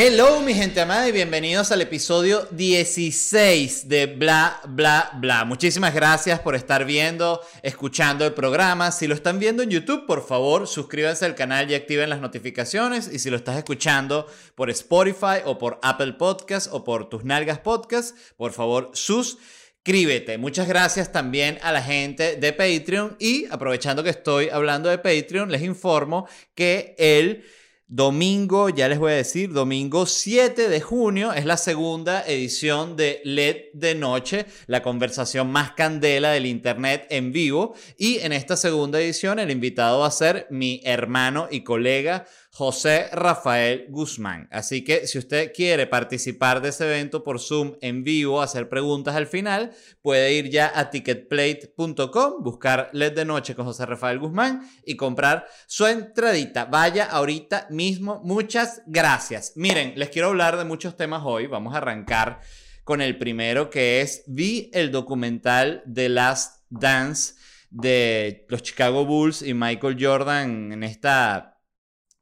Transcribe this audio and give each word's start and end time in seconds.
Hello 0.00 0.40
mi 0.42 0.54
gente 0.54 0.80
amada 0.80 1.08
y 1.08 1.10
bienvenidos 1.10 1.72
al 1.72 1.82
episodio 1.82 2.46
16 2.52 3.88
de 3.88 4.06
Bla 4.06 4.60
Bla 4.68 5.10
Bla. 5.16 5.44
Muchísimas 5.44 5.92
gracias 5.92 6.38
por 6.38 6.54
estar 6.54 6.84
viendo, 6.84 7.40
escuchando 7.64 8.24
el 8.24 8.32
programa. 8.32 8.92
Si 8.92 9.08
lo 9.08 9.14
están 9.16 9.40
viendo 9.40 9.64
en 9.64 9.70
YouTube, 9.70 10.06
por 10.06 10.24
favor 10.24 10.68
suscríbanse 10.68 11.24
al 11.24 11.34
canal 11.34 11.68
y 11.68 11.74
activen 11.74 12.10
las 12.10 12.20
notificaciones. 12.20 13.10
Y 13.12 13.18
si 13.18 13.28
lo 13.28 13.36
estás 13.36 13.56
escuchando 13.56 14.28
por 14.54 14.70
Spotify 14.70 15.42
o 15.44 15.58
por 15.58 15.80
Apple 15.82 16.12
Podcast 16.12 16.68
o 16.70 16.84
por 16.84 17.08
tus 17.08 17.24
nalgas 17.24 17.58
podcast, 17.58 18.16
por 18.36 18.52
favor 18.52 18.92
suscríbete. 18.94 20.38
Muchas 20.38 20.68
gracias 20.68 21.10
también 21.10 21.58
a 21.60 21.72
la 21.72 21.82
gente 21.82 22.36
de 22.36 22.52
Patreon 22.52 23.16
y 23.18 23.46
aprovechando 23.50 24.04
que 24.04 24.10
estoy 24.10 24.48
hablando 24.48 24.90
de 24.90 24.98
Patreon, 24.98 25.50
les 25.50 25.62
informo 25.62 26.28
que 26.54 26.94
el... 26.98 27.44
Domingo, 27.90 28.68
ya 28.68 28.86
les 28.86 28.98
voy 28.98 29.12
a 29.12 29.14
decir, 29.14 29.50
domingo 29.50 30.04
7 30.04 30.68
de 30.68 30.80
junio 30.82 31.32
es 31.32 31.46
la 31.46 31.56
segunda 31.56 32.22
edición 32.26 32.96
de 32.96 33.22
LED 33.24 33.72
de 33.72 33.94
Noche, 33.94 34.44
la 34.66 34.82
conversación 34.82 35.50
más 35.50 35.72
candela 35.72 36.32
del 36.32 36.44
Internet 36.44 37.06
en 37.08 37.32
vivo. 37.32 37.74
Y 37.96 38.18
en 38.18 38.34
esta 38.34 38.58
segunda 38.58 39.00
edición 39.00 39.38
el 39.38 39.50
invitado 39.50 40.00
va 40.00 40.08
a 40.08 40.10
ser 40.10 40.46
mi 40.50 40.82
hermano 40.84 41.48
y 41.50 41.64
colega 41.64 42.26
José 42.58 43.06
Rafael 43.12 43.86
Guzmán. 43.88 44.48
Así 44.50 44.82
que 44.82 45.06
si 45.06 45.16
usted 45.16 45.52
quiere 45.54 45.86
participar 45.86 46.60
de 46.60 46.70
ese 46.70 46.86
evento 46.86 47.22
por 47.22 47.38
Zoom 47.38 47.76
en 47.82 48.02
vivo, 48.02 48.42
hacer 48.42 48.68
preguntas 48.68 49.14
al 49.14 49.28
final, 49.28 49.70
puede 50.02 50.32
ir 50.32 50.50
ya 50.50 50.72
a 50.74 50.90
ticketplate.com, 50.90 52.42
buscar 52.42 52.90
LED 52.92 53.12
de 53.12 53.24
noche 53.24 53.54
con 53.54 53.64
José 53.64 53.86
Rafael 53.86 54.18
Guzmán 54.18 54.68
y 54.84 54.96
comprar 54.96 55.46
su 55.68 55.86
entradita. 55.86 56.64
Vaya 56.64 57.04
ahorita 57.04 57.68
mismo. 57.70 58.20
Muchas 58.24 58.82
gracias. 58.86 59.52
Miren, 59.54 59.92
les 59.94 60.08
quiero 60.08 60.26
hablar 60.26 60.56
de 60.56 60.64
muchos 60.64 60.96
temas 60.96 61.22
hoy. 61.24 61.46
Vamos 61.46 61.74
a 61.74 61.76
arrancar 61.76 62.40
con 62.82 63.00
el 63.00 63.18
primero 63.18 63.70
que 63.70 64.00
es 64.00 64.24
vi 64.26 64.68
el 64.74 64.90
documental 64.90 65.84
The 65.94 66.08
Last 66.08 66.64
Dance 66.70 67.34
de 67.70 68.46
los 68.48 68.64
Chicago 68.64 69.04
Bulls 69.04 69.42
y 69.42 69.54
Michael 69.54 69.96
Jordan 70.00 70.72
en 70.72 70.82
esta 70.82 71.57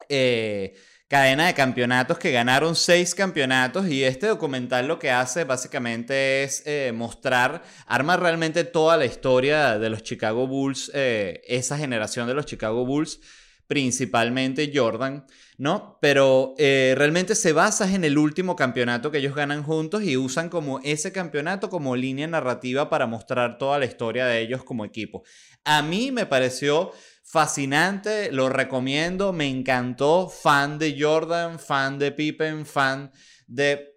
eh, 0.09 0.75
cadena 1.09 1.47
de 1.47 1.55
campeonatos 1.55 2.19
que 2.19 2.33
ganaron 2.33 2.75
seis 2.75 3.15
campeonatos 3.15 3.89
y 3.89 4.05
este 4.05 4.27
documental 4.27 4.89
lo 4.89 4.99
que 4.99 5.11
hace 5.11 5.45
básicamente 5.45 6.43
es 6.43 6.63
eh, 6.67 6.93
mostrar, 6.95 7.63
arma 7.87 8.17
realmente 8.17 8.65
toda 8.65 8.97
la 8.97 9.05
historia 9.05 9.79
de 9.79 9.91
los 9.91 10.03
Chicago 10.03 10.47
Bulls, 10.47 10.91
eh, 10.95 11.43
esa 11.47 11.79
generación 11.79 12.27
de 12.27 12.35
los 12.35 12.47
Chicago 12.47 12.85
Bulls, 12.85 13.21
principalmente 13.67 14.71
Jordan, 14.73 15.27
¿no? 15.59 15.99
Pero 16.01 16.55
realmente 16.57 17.35
se 17.35 17.53
basa 17.53 17.93
en 17.93 18.05
el 18.05 18.17
último 18.17 18.55
campeonato 18.55 19.11
que 19.11 19.19
ellos 19.19 19.35
ganan 19.35 19.65
juntos 19.65 20.05
y 20.05 20.17
usan 20.17 20.49
como 20.49 20.79
ese 20.85 21.11
campeonato 21.11 21.69
como 21.69 21.97
línea 21.97 22.29
narrativa 22.29 22.89
para 22.89 23.09
mostrar 23.09 23.59
toda 23.59 23.81
la 23.81 23.87
historia 23.87 24.27
de 24.27 24.41
ellos 24.41 24.63
como 24.63 24.85
equipo. 24.85 25.25
A 25.65 25.83
mí 25.83 26.13
me 26.13 26.27
pareció 26.27 26.93
fascinante, 27.27 28.31
lo 28.31 28.49
recomiendo, 28.49 29.33
me 29.33 29.49
encantó, 29.49 30.29
fan 30.29 30.79
de 30.79 30.97
Jordan, 30.99 31.59
fan 31.59 31.99
de 31.99 32.13
Pippen, 32.13 32.65
fan 32.65 33.11
de 33.49 33.97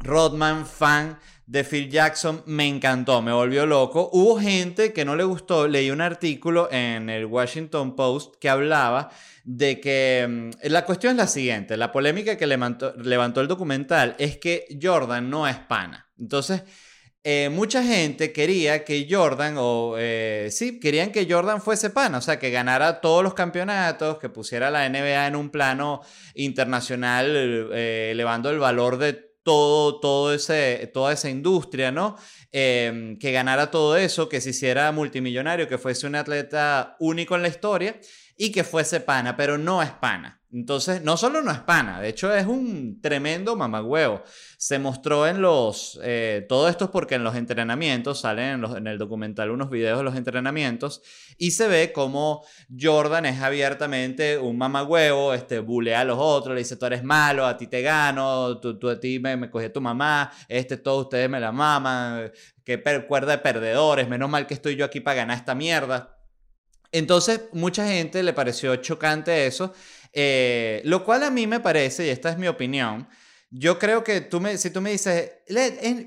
Rodman, 0.00 0.66
fan 0.66 1.18
de 1.46 1.64
Phil 1.64 1.90
Jackson, 1.90 2.42
me 2.46 2.66
encantó, 2.66 3.20
me 3.20 3.30
volvió 3.30 3.66
loco. 3.66 4.08
Hubo 4.14 4.40
gente 4.40 4.94
que 4.94 5.04
no 5.04 5.14
le 5.16 5.24
gustó, 5.24 5.68
leí 5.68 5.90
un 5.90 6.00
artículo 6.00 6.68
en 6.72 7.10
el 7.10 7.26
Washington 7.26 7.94
Post 7.94 8.36
que 8.40 8.48
hablaba 8.48 9.10
de 9.44 9.78
que 9.78 10.26
mm, 10.26 10.68
la 10.70 10.86
cuestión 10.86 11.12
es 11.12 11.16
la 11.18 11.26
siguiente, 11.26 11.76
la 11.76 11.92
polémica 11.92 12.38
que 12.38 12.46
levantó, 12.46 12.94
levantó 12.96 13.42
el 13.42 13.48
documental 13.48 14.16
es 14.18 14.38
que 14.38 14.66
Jordan 14.80 15.28
no 15.28 15.46
es 15.46 15.58
pana. 15.58 16.10
Entonces, 16.18 16.62
eh, 17.24 17.50
mucha 17.50 17.84
gente 17.84 18.32
quería 18.32 18.84
que 18.84 19.06
Jordan, 19.08 19.54
o 19.56 19.94
eh, 19.96 20.48
sí, 20.50 20.80
querían 20.80 21.12
que 21.12 21.26
Jordan 21.30 21.62
fuese 21.62 21.90
pana, 21.90 22.18
o 22.18 22.20
sea, 22.20 22.40
que 22.40 22.50
ganara 22.50 23.00
todos 23.00 23.22
los 23.22 23.34
campeonatos, 23.34 24.18
que 24.18 24.28
pusiera 24.28 24.70
la 24.72 24.88
NBA 24.88 25.28
en 25.28 25.36
un 25.36 25.50
plano 25.50 26.02
internacional, 26.34 27.70
eh, 27.72 28.10
elevando 28.10 28.50
el 28.50 28.58
valor 28.58 28.98
de 28.98 29.12
todo, 29.44 30.00
todo 30.00 30.34
ese, 30.34 30.90
toda 30.92 31.12
esa 31.12 31.30
industria, 31.30 31.92
¿no? 31.92 32.16
Em, 32.50 33.18
que 33.18 33.30
ganara 33.32 33.70
todo 33.70 33.96
eso, 33.96 34.28
que 34.28 34.40
se 34.40 34.50
hiciera 34.50 34.90
multimillonario, 34.92 35.68
que 35.68 35.78
fuese 35.78 36.06
un 36.08 36.16
atleta 36.16 36.96
único 36.98 37.36
en 37.36 37.42
la 37.42 37.48
historia 37.48 38.00
y 38.36 38.50
que 38.50 38.64
fuese 38.64 39.00
pana, 39.00 39.36
pero 39.36 39.58
no 39.58 39.82
es 39.82 39.90
pana. 39.90 40.41
Entonces, 40.52 41.02
no 41.02 41.16
solo 41.16 41.40
no 41.40 41.50
es 41.50 41.60
pana, 41.60 41.98
de 42.02 42.10
hecho 42.10 42.34
es 42.34 42.46
un 42.46 43.00
tremendo 43.00 43.56
mamagüevo. 43.56 44.22
Se 44.58 44.78
mostró 44.78 45.26
en 45.26 45.40
los, 45.40 45.98
eh, 46.02 46.44
todo 46.46 46.68
esto 46.68 46.84
es 46.84 46.90
porque 46.90 47.14
en 47.14 47.24
los 47.24 47.36
entrenamientos, 47.36 48.20
salen 48.20 48.62
en, 48.62 48.86
el 48.86 48.98
documental 48.98 49.50
unos 49.50 49.70
videos 49.70 49.96
de 49.96 50.04
los 50.04 50.14
entrenamientos, 50.14 51.00
y 51.38 51.52
se 51.52 51.68
ve 51.68 51.90
como 51.90 52.44
Jordan 52.78 53.24
es 53.24 53.40
abiertamente 53.40 54.36
un 54.36 54.58
mamagüevo, 54.58 55.32
este, 55.32 55.58
bulea 55.60 56.00
a 56.00 56.04
los 56.04 56.18
otros, 56.20 56.54
le 56.54 56.60
dice, 56.60 56.76
tú 56.76 56.84
eres 56.84 57.02
malo, 57.02 57.46
a 57.46 57.56
ti 57.56 57.66
te 57.66 57.80
gano, 57.80 58.58
tú, 58.60 58.90
a 58.90 59.00
ti 59.00 59.18
me, 59.20 59.38
me 59.38 59.48
cogí 59.50 59.70
tu 59.70 59.80
mamá, 59.80 60.30
este, 60.48 60.76
todos 60.76 61.04
ustedes 61.04 61.30
me 61.30 61.40
la 61.40 61.50
maman, 61.52 62.30
que 62.62 62.82
cuerda 63.08 63.32
de 63.32 63.38
perdedores, 63.38 64.06
menos 64.06 64.28
mal 64.28 64.46
que 64.46 64.52
estoy 64.52 64.76
yo 64.76 64.84
aquí 64.84 65.00
para 65.00 65.16
ganar 65.16 65.38
esta 65.38 65.54
mierda. 65.54 66.18
Entonces, 66.94 67.44
mucha 67.52 67.86
gente 67.88 68.22
le 68.22 68.34
pareció 68.34 68.76
chocante 68.76 69.46
eso 69.46 69.72
eh, 70.12 70.82
lo 70.84 71.04
cual 71.04 71.22
a 71.22 71.30
mí 71.30 71.46
me 71.46 71.60
parece, 71.60 72.06
y 72.06 72.10
esta 72.10 72.30
es 72.30 72.38
mi 72.38 72.48
opinión, 72.48 73.08
yo 73.54 73.78
creo 73.78 74.02
que 74.02 74.22
tú 74.22 74.40
me, 74.40 74.56
si 74.56 74.70
tú 74.70 74.80
me 74.80 74.90
dices, 74.90 75.30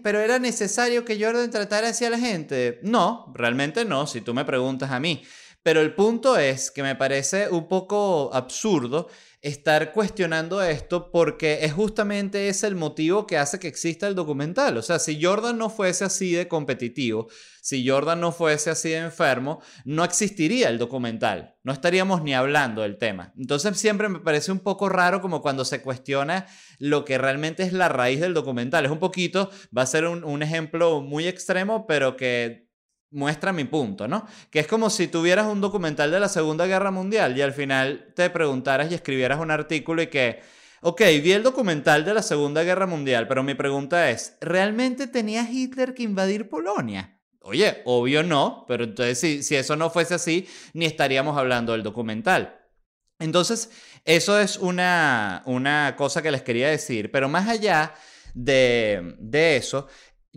pero 0.01 0.19
era 0.19 0.39
necesario 0.39 1.05
que 1.05 1.23
Jordan 1.23 1.51
tratara 1.51 1.89
así 1.89 2.07
la 2.09 2.17
gente. 2.17 2.79
No, 2.81 3.31
realmente 3.35 3.85
no, 3.85 4.07
si 4.07 4.21
tú 4.21 4.33
me 4.33 4.45
preguntas 4.45 4.89
a 4.89 4.99
mí. 4.99 5.23
Pero 5.66 5.81
el 5.81 5.96
punto 5.96 6.38
es 6.38 6.70
que 6.70 6.84
me 6.84 6.96
parece 6.96 7.50
un 7.50 7.68
poco 7.68 8.30
absurdo 8.36 9.08
estar 9.42 9.94
cuestionando 9.94 10.62
esto 10.62 11.09
porque 11.09 11.66
es 11.66 11.74
justamente 11.74 12.50
ese 12.50 12.68
el 12.68 12.76
motivo 12.76 13.26
que 13.26 13.40
hace 13.40 13.58
que 13.58 13.68
exista 13.68 14.08
el 14.08 14.14
documental. 14.14 14.78
O 14.78 14.84
sea, 14.84 15.00
si 15.00 15.20
Jordan 15.20 15.58
no 15.58 15.72
fuese 15.72 16.06
así 16.06 16.34
de 16.34 16.48
competitivo, 16.48 17.30
si 17.64 17.88
Jordan 17.88 18.20
no 18.20 18.31
fuese 18.31 18.70
así 18.70 18.90
de 18.90 18.98
enfermo, 18.98 19.59
no 19.86 20.03
existiría 20.03 20.70
el 20.70 20.78
documental. 20.78 21.56
No 21.64 21.74
estaríamos 21.74 22.22
ni 22.22 22.36
hablando 22.36 22.84
del 22.84 23.00
tema. 23.00 23.34
Entonces 23.36 23.76
siempre 23.76 24.08
me 24.08 24.20
parece 24.20 24.52
un 24.52 24.59
poco 24.59 24.88
raro 24.88 25.20
como 25.20 25.42
cuando 25.42 25.66
se 25.66 25.82
cuestiona 25.82 26.46
lo 26.78 27.06
que 27.06 27.18
realmente 27.18 27.64
es 27.64 27.74
la 27.74 27.90
raíz 27.90 28.22
del 28.22 28.36
documental. 28.36 28.86
Es 28.86 28.92
un 28.92 29.00
poquito, 29.00 29.50
va 29.76 29.82
a 29.82 29.88
ser 29.88 30.06
un, 30.06 30.24
un 30.26 30.44
ejemplo 30.44 31.02
muy 31.02 31.28
extremo, 31.28 31.88
pero 31.88 32.16
que 32.18 32.65
muestra 33.11 33.53
mi 33.53 33.63
punto, 33.63 34.07
¿no? 34.07 34.27
Que 34.49 34.59
es 34.59 34.67
como 34.67 34.90
si 34.90 35.07
tuvieras 35.07 35.47
un 35.47 35.61
documental 35.61 36.11
de 36.11 36.19
la 36.19 36.29
Segunda 36.29 36.66
Guerra 36.66 36.91
Mundial 36.91 37.37
y 37.37 37.41
al 37.41 37.53
final 37.53 38.13
te 38.16 38.29
preguntaras 38.29 38.91
y 38.91 38.96
escribieras 38.96 39.40
un 39.40 39.52
artículo 39.52 40.02
y 40.02 40.07
que, 40.07 40.41
ok, 40.81 41.02
vi 41.23 41.31
el 41.31 41.43
documental 41.43 42.03
de 42.05 42.13
la 42.13 42.22
Segunda 42.22 42.63
Guerra 42.63 42.87
Mundial, 42.87 43.28
pero 43.28 43.43
mi 43.43 43.53
pregunta 43.53 44.09
es, 44.09 44.37
¿realmente 44.41 45.07
tenía 45.07 45.49
Hitler 45.49 45.93
que 45.93 46.03
invadir 46.03 46.49
Polonia? 46.49 47.19
Oye, 47.41 47.81
obvio 47.85 48.23
no, 48.23 48.66
pero 48.67 48.84
entonces 48.84 49.19
si, 49.19 49.43
si 49.43 49.55
eso 49.55 49.75
no 49.75 49.90
fuese 49.90 50.16
así, 50.16 50.47
ni 50.73 50.85
estaríamos 50.85 51.37
hablando 51.37 51.73
del 51.73 51.84
documental. 51.84 52.59
Entonces, 53.19 53.69
eso 54.03 54.40
es 54.40 54.58
una, 54.58 55.41
una 55.46 55.96
cosa 55.96 56.22
que 56.22 56.31
les 56.31 56.41
quería 56.41 56.69
decir, 56.69 57.11
pero 57.11 57.29
más 57.29 57.47
allá 57.47 57.93
de, 58.34 59.16
de 59.19 59.58
eso, 59.58 59.87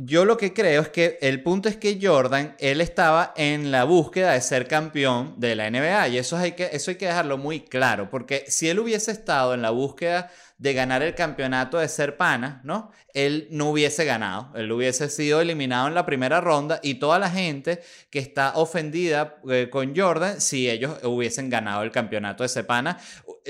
yo 0.01 0.25
lo 0.25 0.37
que 0.37 0.53
creo 0.53 0.83
es 0.83 0.91
que 0.91 1.19
el 1.21 1.43
punto 1.43 1.69
es 1.69 1.77
que 1.77 1.99
Jordan, 2.01 2.55
él 2.61 2.81
estaba 2.81 3.35
en 3.37 3.73
la 3.73 3.83
búsqueda 3.83 4.33
de 4.33 4.41
ser 4.41 4.69
campeón 4.69 5.35
de 5.39 5.57
la 5.57 5.69
NBA 5.69 6.09
y 6.09 6.19
eso 6.19 6.37
hay 6.37 6.53
que, 6.53 6.71
eso 6.73 6.93
hay 6.93 6.97
que 6.97 7.07
dejarlo 7.07 7.37
muy 7.37 7.61
claro, 7.63 8.09
porque 8.09 8.45
si 8.47 8.69
él 8.69 8.79
hubiese 8.79 9.11
estado 9.11 9.55
en 9.55 9.63
la 9.63 9.71
búsqueda 9.71 10.31
de 10.59 10.75
ganar 10.75 11.03
el 11.03 11.17
campeonato 11.17 11.79
de 11.79 11.89
ser 11.89 12.17
pana, 12.17 12.61
¿no? 12.65 12.93
Él 13.13 13.49
no 13.51 13.71
hubiese 13.71 14.05
ganado, 14.05 14.53
él 14.57 14.71
hubiese 14.71 15.09
sido 15.09 15.41
eliminado 15.41 15.89
en 15.89 15.95
la 15.95 16.07
primera 16.07 16.41
ronda 16.41 16.79
y 16.83 16.95
toda 16.95 17.19
la 17.19 17.31
gente 17.31 17.81
que 18.11 18.21
está 18.21 18.53
ofendida 18.55 19.39
eh, 19.49 19.69
con 19.71 19.97
Jordan 19.97 20.41
si 20.41 20.71
ellos 20.71 20.97
hubiesen 21.03 21.51
ganado 21.51 21.83
el 21.83 21.91
campeonato 21.91 22.45
de 22.45 22.49
ser 22.49 22.67
pana, 22.67 23.01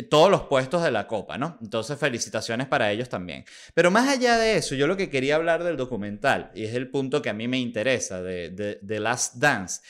todos 0.02 0.30
los 0.30 0.42
puestos 0.42 0.82
de 0.82 0.90
la 0.90 1.06
copa, 1.06 1.38
¿no? 1.38 1.58
Entonces 1.60 1.98
felicitaciones 1.98 2.66
para 2.66 2.90
ellos 2.90 3.08
también. 3.08 3.44
Pero 3.74 3.90
más 3.90 4.08
allá 4.08 4.36
de 4.38 4.56
eso, 4.56 4.74
yo 4.74 4.86
lo 4.86 4.96
que 4.96 5.10
quería 5.10 5.36
hablar 5.36 5.64
del 5.64 5.76
documental, 5.76 6.50
y 6.54 6.64
es 6.64 6.74
el 6.74 6.88
punto 6.90 7.22
que 7.22 7.30
a 7.30 7.34
mí 7.34 7.48
me 7.48 7.58
interesa 7.58 8.22
de, 8.22 8.50
de, 8.50 8.78
de 8.80 9.00
Last 9.00 9.36
Dance, 9.36 9.80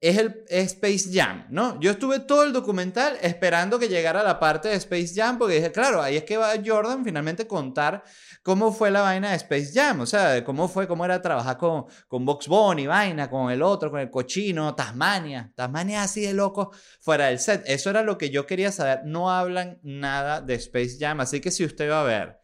es 0.00 0.18
el 0.18 0.44
Space 0.48 1.08
Jam, 1.10 1.46
¿no? 1.48 1.80
Yo 1.80 1.92
estuve 1.92 2.20
todo 2.20 2.44
el 2.44 2.52
documental 2.52 3.16
esperando 3.22 3.78
que 3.78 3.88
llegara 3.88 4.22
la 4.22 4.38
parte 4.38 4.68
de 4.68 4.74
Space 4.74 5.12
Jam, 5.14 5.38
porque 5.38 5.54
dije, 5.54 5.72
claro, 5.72 6.02
ahí 6.02 6.16
es 6.16 6.24
que 6.24 6.36
va 6.36 6.52
Jordan 6.64 7.02
finalmente 7.02 7.46
contar 7.46 8.04
cómo 8.42 8.72
fue 8.72 8.90
la 8.90 9.00
vaina 9.00 9.30
de 9.30 9.36
Space 9.36 9.72
Jam, 9.74 10.00
o 10.00 10.06
sea, 10.06 10.44
cómo 10.44 10.68
fue, 10.68 10.86
cómo 10.86 11.04
era 11.04 11.22
trabajar 11.22 11.56
con, 11.56 11.86
con 12.08 12.26
Box 12.26 12.46
Bunny, 12.46 12.86
vaina, 12.86 13.30
con 13.30 13.50
el 13.50 13.62
otro, 13.62 13.90
con 13.90 14.00
el 14.00 14.10
cochino, 14.10 14.74
Tasmania, 14.74 15.52
Tasmania 15.56 16.02
así 16.02 16.20
de 16.20 16.34
loco 16.34 16.72
fuera 17.00 17.26
del 17.26 17.38
set. 17.38 17.62
Eso 17.66 17.88
era 17.88 18.02
lo 18.02 18.18
que 18.18 18.28
yo 18.28 18.46
quería 18.46 18.72
saber. 18.72 19.00
No 19.04 19.30
hablan 19.30 19.80
nada 19.82 20.42
de 20.42 20.54
Space 20.54 20.98
Jam, 21.00 21.20
así 21.20 21.40
que 21.40 21.50
si 21.50 21.64
usted 21.64 21.90
va 21.90 22.02
a 22.02 22.04
ver 22.04 22.38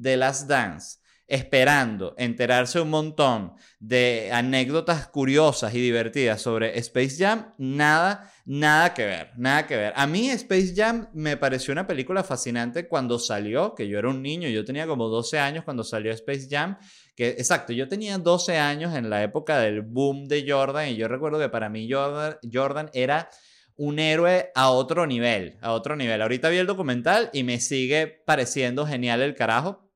The 0.00 0.16
Last 0.16 0.48
Dance, 0.48 1.01
esperando 1.32 2.14
enterarse 2.18 2.78
un 2.78 2.90
montón 2.90 3.54
de 3.80 4.28
anécdotas 4.34 5.08
curiosas 5.08 5.74
y 5.74 5.80
divertidas 5.80 6.42
sobre 6.42 6.78
Space 6.78 7.16
Jam, 7.16 7.54
nada, 7.56 8.30
nada 8.44 8.92
que 8.92 9.06
ver, 9.06 9.30
nada 9.38 9.66
que 9.66 9.74
ver. 9.74 9.94
A 9.96 10.06
mí 10.06 10.28
Space 10.28 10.74
Jam 10.76 11.08
me 11.14 11.38
pareció 11.38 11.72
una 11.72 11.86
película 11.86 12.22
fascinante 12.22 12.86
cuando 12.86 13.18
salió, 13.18 13.74
que 13.74 13.88
yo 13.88 13.98
era 13.98 14.10
un 14.10 14.20
niño, 14.20 14.46
yo 14.50 14.62
tenía 14.66 14.86
como 14.86 15.08
12 15.08 15.38
años 15.38 15.64
cuando 15.64 15.84
salió 15.84 16.12
Space 16.12 16.48
Jam, 16.50 16.76
que 17.16 17.30
exacto, 17.30 17.72
yo 17.72 17.88
tenía 17.88 18.18
12 18.18 18.58
años 18.58 18.94
en 18.94 19.08
la 19.08 19.22
época 19.22 19.58
del 19.58 19.80
boom 19.80 20.26
de 20.26 20.44
Jordan 20.46 20.90
y 20.90 20.96
yo 20.96 21.08
recuerdo 21.08 21.38
que 21.38 21.48
para 21.48 21.70
mí 21.70 21.90
Jordan, 21.90 22.36
Jordan 22.52 22.90
era 22.92 23.30
un 23.76 23.98
héroe 23.98 24.50
a 24.54 24.68
otro 24.68 25.06
nivel, 25.06 25.56
a 25.62 25.72
otro 25.72 25.96
nivel. 25.96 26.20
Ahorita 26.20 26.50
vi 26.50 26.58
el 26.58 26.66
documental 26.66 27.30
y 27.32 27.42
me 27.42 27.58
sigue 27.58 28.06
pareciendo 28.06 28.86
genial 28.86 29.22
el 29.22 29.34
carajo. 29.34 29.91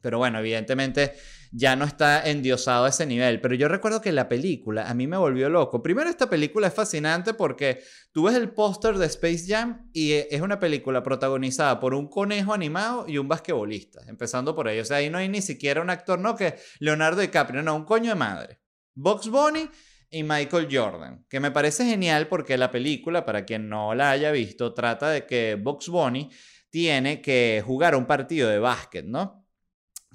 Pero 0.00 0.18
bueno, 0.18 0.38
evidentemente 0.38 1.14
ya 1.52 1.74
no 1.76 1.84
está 1.84 2.28
endiosado 2.28 2.84
a 2.84 2.88
ese 2.88 3.06
nivel. 3.06 3.40
Pero 3.40 3.54
yo 3.54 3.68
recuerdo 3.68 4.00
que 4.00 4.12
la 4.12 4.28
película 4.28 4.88
a 4.88 4.94
mí 4.94 5.06
me 5.06 5.16
volvió 5.16 5.48
loco. 5.48 5.82
Primero, 5.82 6.08
esta 6.08 6.30
película 6.30 6.68
es 6.68 6.74
fascinante 6.74 7.34
porque 7.34 7.82
tú 8.12 8.24
ves 8.24 8.36
el 8.36 8.50
póster 8.50 8.98
de 8.98 9.06
Space 9.06 9.44
Jam 9.46 9.90
y 9.92 10.12
e, 10.12 10.28
es 10.30 10.40
una 10.40 10.58
película 10.58 11.02
protagonizada 11.02 11.80
por 11.80 11.94
un 11.94 12.08
conejo 12.08 12.54
animado 12.54 13.06
y 13.08 13.18
un 13.18 13.28
basquetbolista. 13.28 14.00
Empezando 14.06 14.54
por 14.54 14.68
ahí. 14.68 14.78
O 14.78 14.84
sea, 14.84 14.98
ahí 14.98 15.10
no 15.10 15.18
hay 15.18 15.28
ni 15.28 15.42
siquiera 15.42 15.80
un 15.82 15.90
actor, 15.90 16.18
no, 16.18 16.36
que 16.36 16.56
Leonardo 16.78 17.20
DiCaprio, 17.20 17.62
no, 17.62 17.76
un 17.76 17.84
coño 17.84 18.10
de 18.10 18.16
madre. 18.16 18.60
Box 18.94 19.28
Bunny 19.28 19.68
y 20.10 20.22
Michael 20.24 20.68
Jordan, 20.70 21.24
que 21.28 21.38
me 21.38 21.52
parece 21.52 21.84
genial 21.84 22.26
porque 22.26 22.58
la 22.58 22.70
película, 22.70 23.24
para 23.24 23.44
quien 23.44 23.68
no 23.68 23.94
la 23.94 24.10
haya 24.10 24.32
visto, 24.32 24.74
trata 24.74 25.08
de 25.08 25.24
que 25.24 25.54
Box 25.54 25.88
Bunny 25.88 26.28
tiene 26.68 27.20
que 27.20 27.62
jugar 27.64 27.94
un 27.94 28.06
partido 28.06 28.48
de 28.48 28.58
básquet, 28.58 29.04
¿no? 29.04 29.39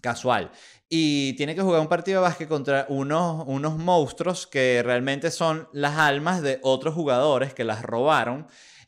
Casual. 0.06 0.52
Y 0.88 1.34
tiene 1.34 1.56
que 1.56 1.62
jugar 1.62 1.81
un 1.81 1.88
partido 1.88 2.22
de 2.22 2.28
básquet 2.28 2.48
contra 2.48 2.86
unos, 2.90 3.44
unos 3.48 3.78
monstruos 3.78 4.46
que 4.46 4.84
realmente 4.86 5.31
son 5.31 5.68
las 5.74 5.98
almas 5.98 6.44
de 6.44 6.60
otros 6.62 6.94
jugadores 6.94 7.56
que 7.56 7.63
las 7.63 7.81
robaron. 7.81 8.46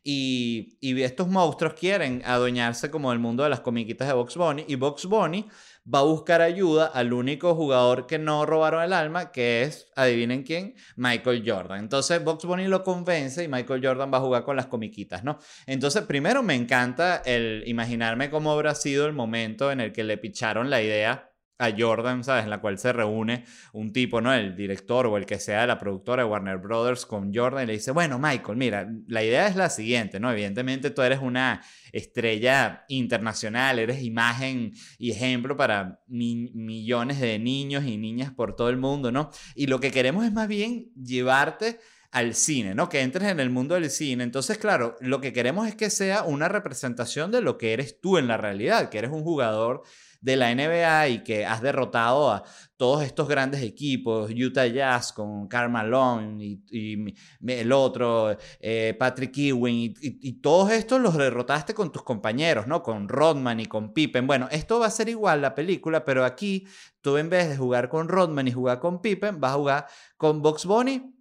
Y, 0.10 0.78
estos 1.04 1.28
monstruos 1.28 1.74
quieren 1.74 2.22
adueñarse 2.24 2.90
como 2.90 3.10
del 3.10 3.20
mundo 3.20 3.44
de 3.44 3.50
las 3.50 3.60
comiquitas 3.60 4.08
de 4.08 4.14
Box 4.14 4.38
Bunny. 4.38 4.64
Y 4.66 4.76
Box 4.76 5.06
Bunny 5.06 5.50
va 5.94 6.00
a 6.00 6.04
buscar 6.04 6.42
ayuda 6.42 6.86
al 6.86 7.12
único 7.12 7.54
jugador 7.56 8.08
que 8.08 8.18
no 8.18 8.46
robaron 8.46 8.82
el 8.84 8.94
alma, 8.94 9.34
que 9.34 9.64
es, 9.64 9.92
adivinen 9.98 10.44
quién, 10.44 10.76
Michael 10.96 11.44
Jordan. 11.46 11.80
Entonces 11.80 12.24
Box 12.24 12.46
Bunny 12.46 12.70
lo 12.70 12.86
convence 12.86 13.44
y 13.44 13.50
Michael 13.50 13.86
Jordan 13.86 14.10
va 14.14 14.20
a 14.20 14.22
jugar 14.22 14.46
con 14.46 14.56
las 14.56 14.68
comiquitas, 14.68 15.26
¿no? 15.26 15.40
Entonces, 15.66 16.04
primero 16.04 16.42
me 16.42 16.56
encanta 16.56 17.22
el 17.26 17.64
imaginarme 17.68 18.30
cómo 18.30 18.54
habrá 18.54 18.76
sido 18.76 19.08
el 19.08 19.14
momento 19.14 19.74
en 19.74 19.82
el 19.82 19.92
que 19.92 20.06
le 20.06 20.18
picharon 20.18 20.70
la 20.70 20.82
idea 20.82 21.27
a 21.60 21.72
Jordan, 21.76 22.24
¿sabes? 22.24 22.44
En 22.44 22.50
la 22.50 22.62
cual 22.62 22.78
se 22.78 22.94
reúne 22.94 23.46
un 23.74 23.92
tipo, 23.92 24.22
¿no? 24.22 24.34
El 24.34 24.56
director 24.56 25.08
o 25.08 25.18
el 25.18 25.26
que 25.26 25.40
sea 25.40 25.62
de 25.62 25.68
la 25.68 25.80
productora 25.80 26.24
de 26.24 26.30
Warner 26.30 26.58
Brothers 26.58 27.06
con 27.06 27.34
Jordan 27.34 27.64
y 27.64 27.68
le 27.68 27.74
dice, 27.74 27.92
bueno, 27.92 28.20
Michael, 28.20 28.58
mira, 28.58 28.88
la 29.08 29.24
idea 29.24 29.48
es 29.48 29.56
la 29.56 29.70
siguiente, 29.70 30.20
¿no? 30.20 30.32
Evidentemente 30.32 30.92
tú 30.92 31.02
eres 31.02 31.20
una 31.20 31.62
estrella 31.92 32.86
internacional, 32.90 33.80
eres 33.80 34.04
imagen 34.04 34.74
y 35.00 35.12
ejemplo 35.12 35.58
para 35.58 36.02
millones 36.08 37.20
de 37.20 37.40
niños 37.40 37.86
y 37.86 37.98
niñas 37.98 38.32
por 38.32 38.56
todo 38.56 38.70
el 38.70 38.78
mundo, 38.78 39.12
¿no? 39.12 39.32
Y 39.56 39.68
lo 39.68 39.80
que 39.80 39.92
queremos 39.92 40.26
es 40.26 40.34
más 40.34 40.48
bien 40.48 40.92
llevarte 40.96 41.80
al 42.12 42.36
cine, 42.36 42.74
¿no? 42.74 42.88
Que 42.88 43.02
entres 43.02 43.30
en 43.30 43.40
el 43.40 43.50
mundo 43.50 43.76
del 43.76 43.90
cine. 43.90 44.24
Entonces, 44.24 44.58
claro, 44.58 44.96
lo 45.02 45.22
que 45.22 45.34
queremos 45.34 45.68
es 45.68 45.76
que 45.76 45.90
sea 45.90 46.24
una 46.24 46.48
representación 46.48 47.32
de 47.32 47.42
lo 47.42 47.58
que 47.58 47.74
eres 47.74 48.00
tú 48.00 48.18
en 48.18 48.28
la 48.28 48.38
realidad, 48.38 48.90
que 48.90 48.98
eres 49.00 49.12
un 49.12 49.24
jugador 49.24 49.84
de 50.28 50.36
la 50.36 50.54
NBA 50.54 51.08
y 51.08 51.24
que 51.24 51.46
has 51.46 51.62
derrotado 51.62 52.30
a 52.30 52.44
todos 52.76 53.02
estos 53.02 53.30
grandes 53.30 53.62
equipos, 53.62 54.30
Utah 54.30 54.68
Jazz 54.68 55.14
con 55.14 55.48
Karl 55.48 55.72
Malone 55.72 56.60
y, 56.70 57.16
el 57.48 57.72
otro, 57.72 58.36
eh, 58.60 58.94
Patrick 59.00 59.38
Ewing, 59.38 59.96
y, 60.02 60.34
todos 60.42 60.72
estos 60.72 61.00
los 61.00 61.16
derrotaste 61.16 61.74
con 61.74 61.94
tus 61.94 62.04
compañeros, 62.04 62.68
¿no? 62.68 62.84
Con 62.84 63.08
Rodman 63.08 63.62
y 63.62 63.68
con 63.68 63.94
Pippen. 63.94 64.28
Bueno, 64.28 64.50
esto 64.52 64.80
va 64.80 64.88
a 64.88 64.92
ser 64.92 65.08
igual 65.08 65.42
la 65.42 65.56
película, 65.56 66.04
pero 66.04 66.26
aquí 66.26 66.68
tú 67.00 67.16
en 67.16 67.30
vez 67.30 67.48
de 67.48 67.56
jugar 67.56 67.88
con 67.88 68.10
Rodman 68.10 68.50
y 68.50 68.52
jugar 68.52 68.82
con 68.82 69.02
Pippen, 69.02 69.40
vas 69.40 69.54
a 69.54 69.56
jugar 69.56 69.88
con 70.18 70.42
Box 70.42 70.66
Bunny 70.66 71.17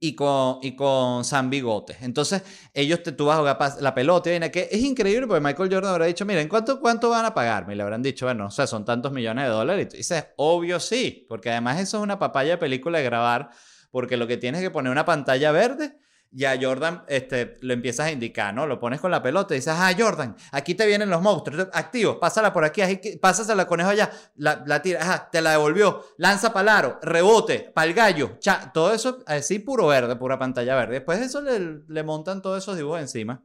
y 0.00 0.14
con, 0.14 0.58
y 0.62 0.76
con 0.76 1.24
San 1.24 1.48
Bigote. 1.48 1.96
Entonces, 2.02 2.42
ellos 2.72 3.02
te, 3.02 3.12
tú 3.12 3.26
vas 3.26 3.38
a 3.38 3.80
la 3.80 3.94
pelota 3.94 4.34
y 4.34 4.50
que 4.50 4.68
es 4.70 4.82
increíble 4.82 5.26
porque 5.26 5.40
Michael 5.40 5.72
Jordan 5.72 5.92
habrá 5.92 6.06
dicho, 6.06 6.24
miren, 6.24 6.48
¿cuánto, 6.48 6.80
¿cuánto 6.80 7.10
van 7.10 7.24
a 7.24 7.32
pagarme? 7.32 7.72
Y 7.72 7.76
le 7.76 7.82
habrán 7.82 8.02
dicho, 8.02 8.26
bueno, 8.26 8.46
o 8.46 8.50
sea, 8.50 8.66
son 8.66 8.84
tantos 8.84 9.12
millones 9.12 9.44
de 9.44 9.50
dólares. 9.50 9.88
Y 9.94 9.98
dices, 9.98 10.26
obvio 10.36 10.78
sí, 10.80 11.26
porque 11.28 11.50
además 11.50 11.80
eso 11.80 11.98
es 11.98 12.02
una 12.02 12.18
papaya 12.18 12.52
de 12.52 12.58
película 12.58 12.98
de 12.98 13.04
grabar, 13.04 13.50
porque 13.90 14.16
lo 14.16 14.26
que 14.26 14.36
tienes 14.36 14.60
es 14.60 14.66
que 14.66 14.70
poner 14.70 14.92
una 14.92 15.04
pantalla 15.04 15.52
verde 15.52 15.98
ya 16.34 16.58
Jordan 16.60 17.04
este, 17.06 17.56
lo 17.60 17.72
empiezas 17.72 18.06
a 18.06 18.10
indicar, 18.10 18.52
¿no? 18.52 18.66
Lo 18.66 18.80
pones 18.80 19.00
con 19.00 19.10
la 19.10 19.22
pelota 19.22 19.54
y 19.54 19.58
dices, 19.58 19.72
ah, 19.76 19.94
Jordan, 19.96 20.36
aquí 20.50 20.74
te 20.74 20.84
vienen 20.84 21.08
los 21.08 21.22
monstruos, 21.22 21.68
activo, 21.72 22.18
pásala 22.18 22.52
por 22.52 22.64
aquí, 22.64 22.82
pásasela 23.20 23.62
al 23.62 23.68
conejo 23.68 23.90
allá, 23.90 24.10
la, 24.34 24.64
la 24.66 24.82
tira, 24.82 25.00
ajá, 25.00 25.30
te 25.30 25.40
la 25.40 25.52
devolvió, 25.52 26.04
lanza 26.18 26.52
palaro, 26.52 26.98
rebote, 27.02 27.70
pal 27.72 27.94
gallo, 27.94 28.36
cha, 28.40 28.72
todo 28.72 28.92
eso 28.92 29.22
así 29.26 29.60
puro 29.60 29.86
verde, 29.86 30.16
pura 30.16 30.38
pantalla 30.38 30.74
verde. 30.74 30.94
Después 30.94 31.20
de 31.20 31.26
eso 31.26 31.40
le, 31.40 31.82
le 31.86 32.02
montan 32.02 32.42
todos 32.42 32.62
esos 32.62 32.76
dibujos 32.76 33.00
encima. 33.00 33.42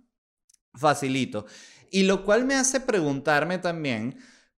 Facilito. 0.73 1.45
Y 1.91 2.03
lo 2.03 2.23
cual 2.23 2.45
me 2.45 2.55
hace 2.55 2.79
preguntarme 2.79 3.59
también, 3.59 4.17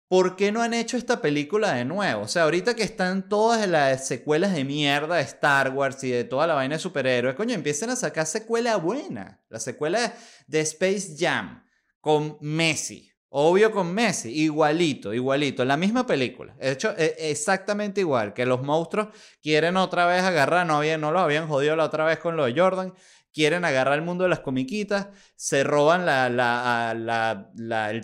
¿por 0.10 0.36
qué 0.36 0.52
no 0.52 0.62
han 0.62 0.74
hecho 0.74 0.98
esta 0.98 1.22
película 1.22 1.74
de 1.74 1.86
nuevo? 1.86 2.24
O 2.24 2.28
sea, 2.28 2.44
ahorita 2.44 2.76
que 2.76 2.84
están 2.84 3.30
todas 3.30 3.66
las 3.70 4.08
secuelas 4.08 4.54
de 4.54 4.66
mierda 4.66 5.16
de 5.16 5.22
Star 5.22 5.70
Wars 5.70 6.04
y 6.04 6.10
de 6.10 6.26
toda 6.26 6.48
la 6.48 6.56
vaina 6.56 6.76
de 6.76 6.82
superhéroes, 6.82 7.36
coño, 7.36 7.54
empiecen 7.54 7.92
a 7.92 7.96
sacar 7.96 8.26
secuela 8.26 8.76
buena. 8.76 9.42
La 9.50 9.60
secuela 9.60 10.14
de 10.48 10.60
Space 10.62 11.16
Jam 11.18 11.64
con 12.02 12.38
Messi. 12.42 13.10
Obvio 13.32 13.72
con 13.72 13.94
Messi, 13.94 14.32
igualito, 14.32 15.14
igualito, 15.14 15.64
la 15.64 15.78
misma 15.78 16.08
película. 16.08 16.56
De 16.56 16.72
hecho, 16.72 16.96
e, 16.98 17.16
exactamente 17.30 18.02
igual, 18.02 18.34
que 18.34 18.48
los 18.48 18.64
monstruos 18.64 19.10
quieren 19.44 19.78
otra 19.78 20.08
vez 20.08 20.24
agarrar, 20.24 20.66
no, 20.66 20.78
habían, 20.78 21.00
no 21.00 21.12
lo 21.12 21.20
habían 21.20 21.48
jodido 21.48 21.76
la 21.76 21.84
otra 21.84 22.06
vez 22.06 22.18
con 22.18 22.36
lo 22.36 22.46
de 22.46 22.60
Jordan, 22.60 22.96
quieren 23.40 23.64
agarrar 23.64 23.98
el 23.98 24.02
mundo 24.02 24.26
de 24.26 24.30
las 24.30 24.42
comiquitas, 24.42 25.08
se 25.38 25.64
roban 25.64 26.02
el 26.02 26.36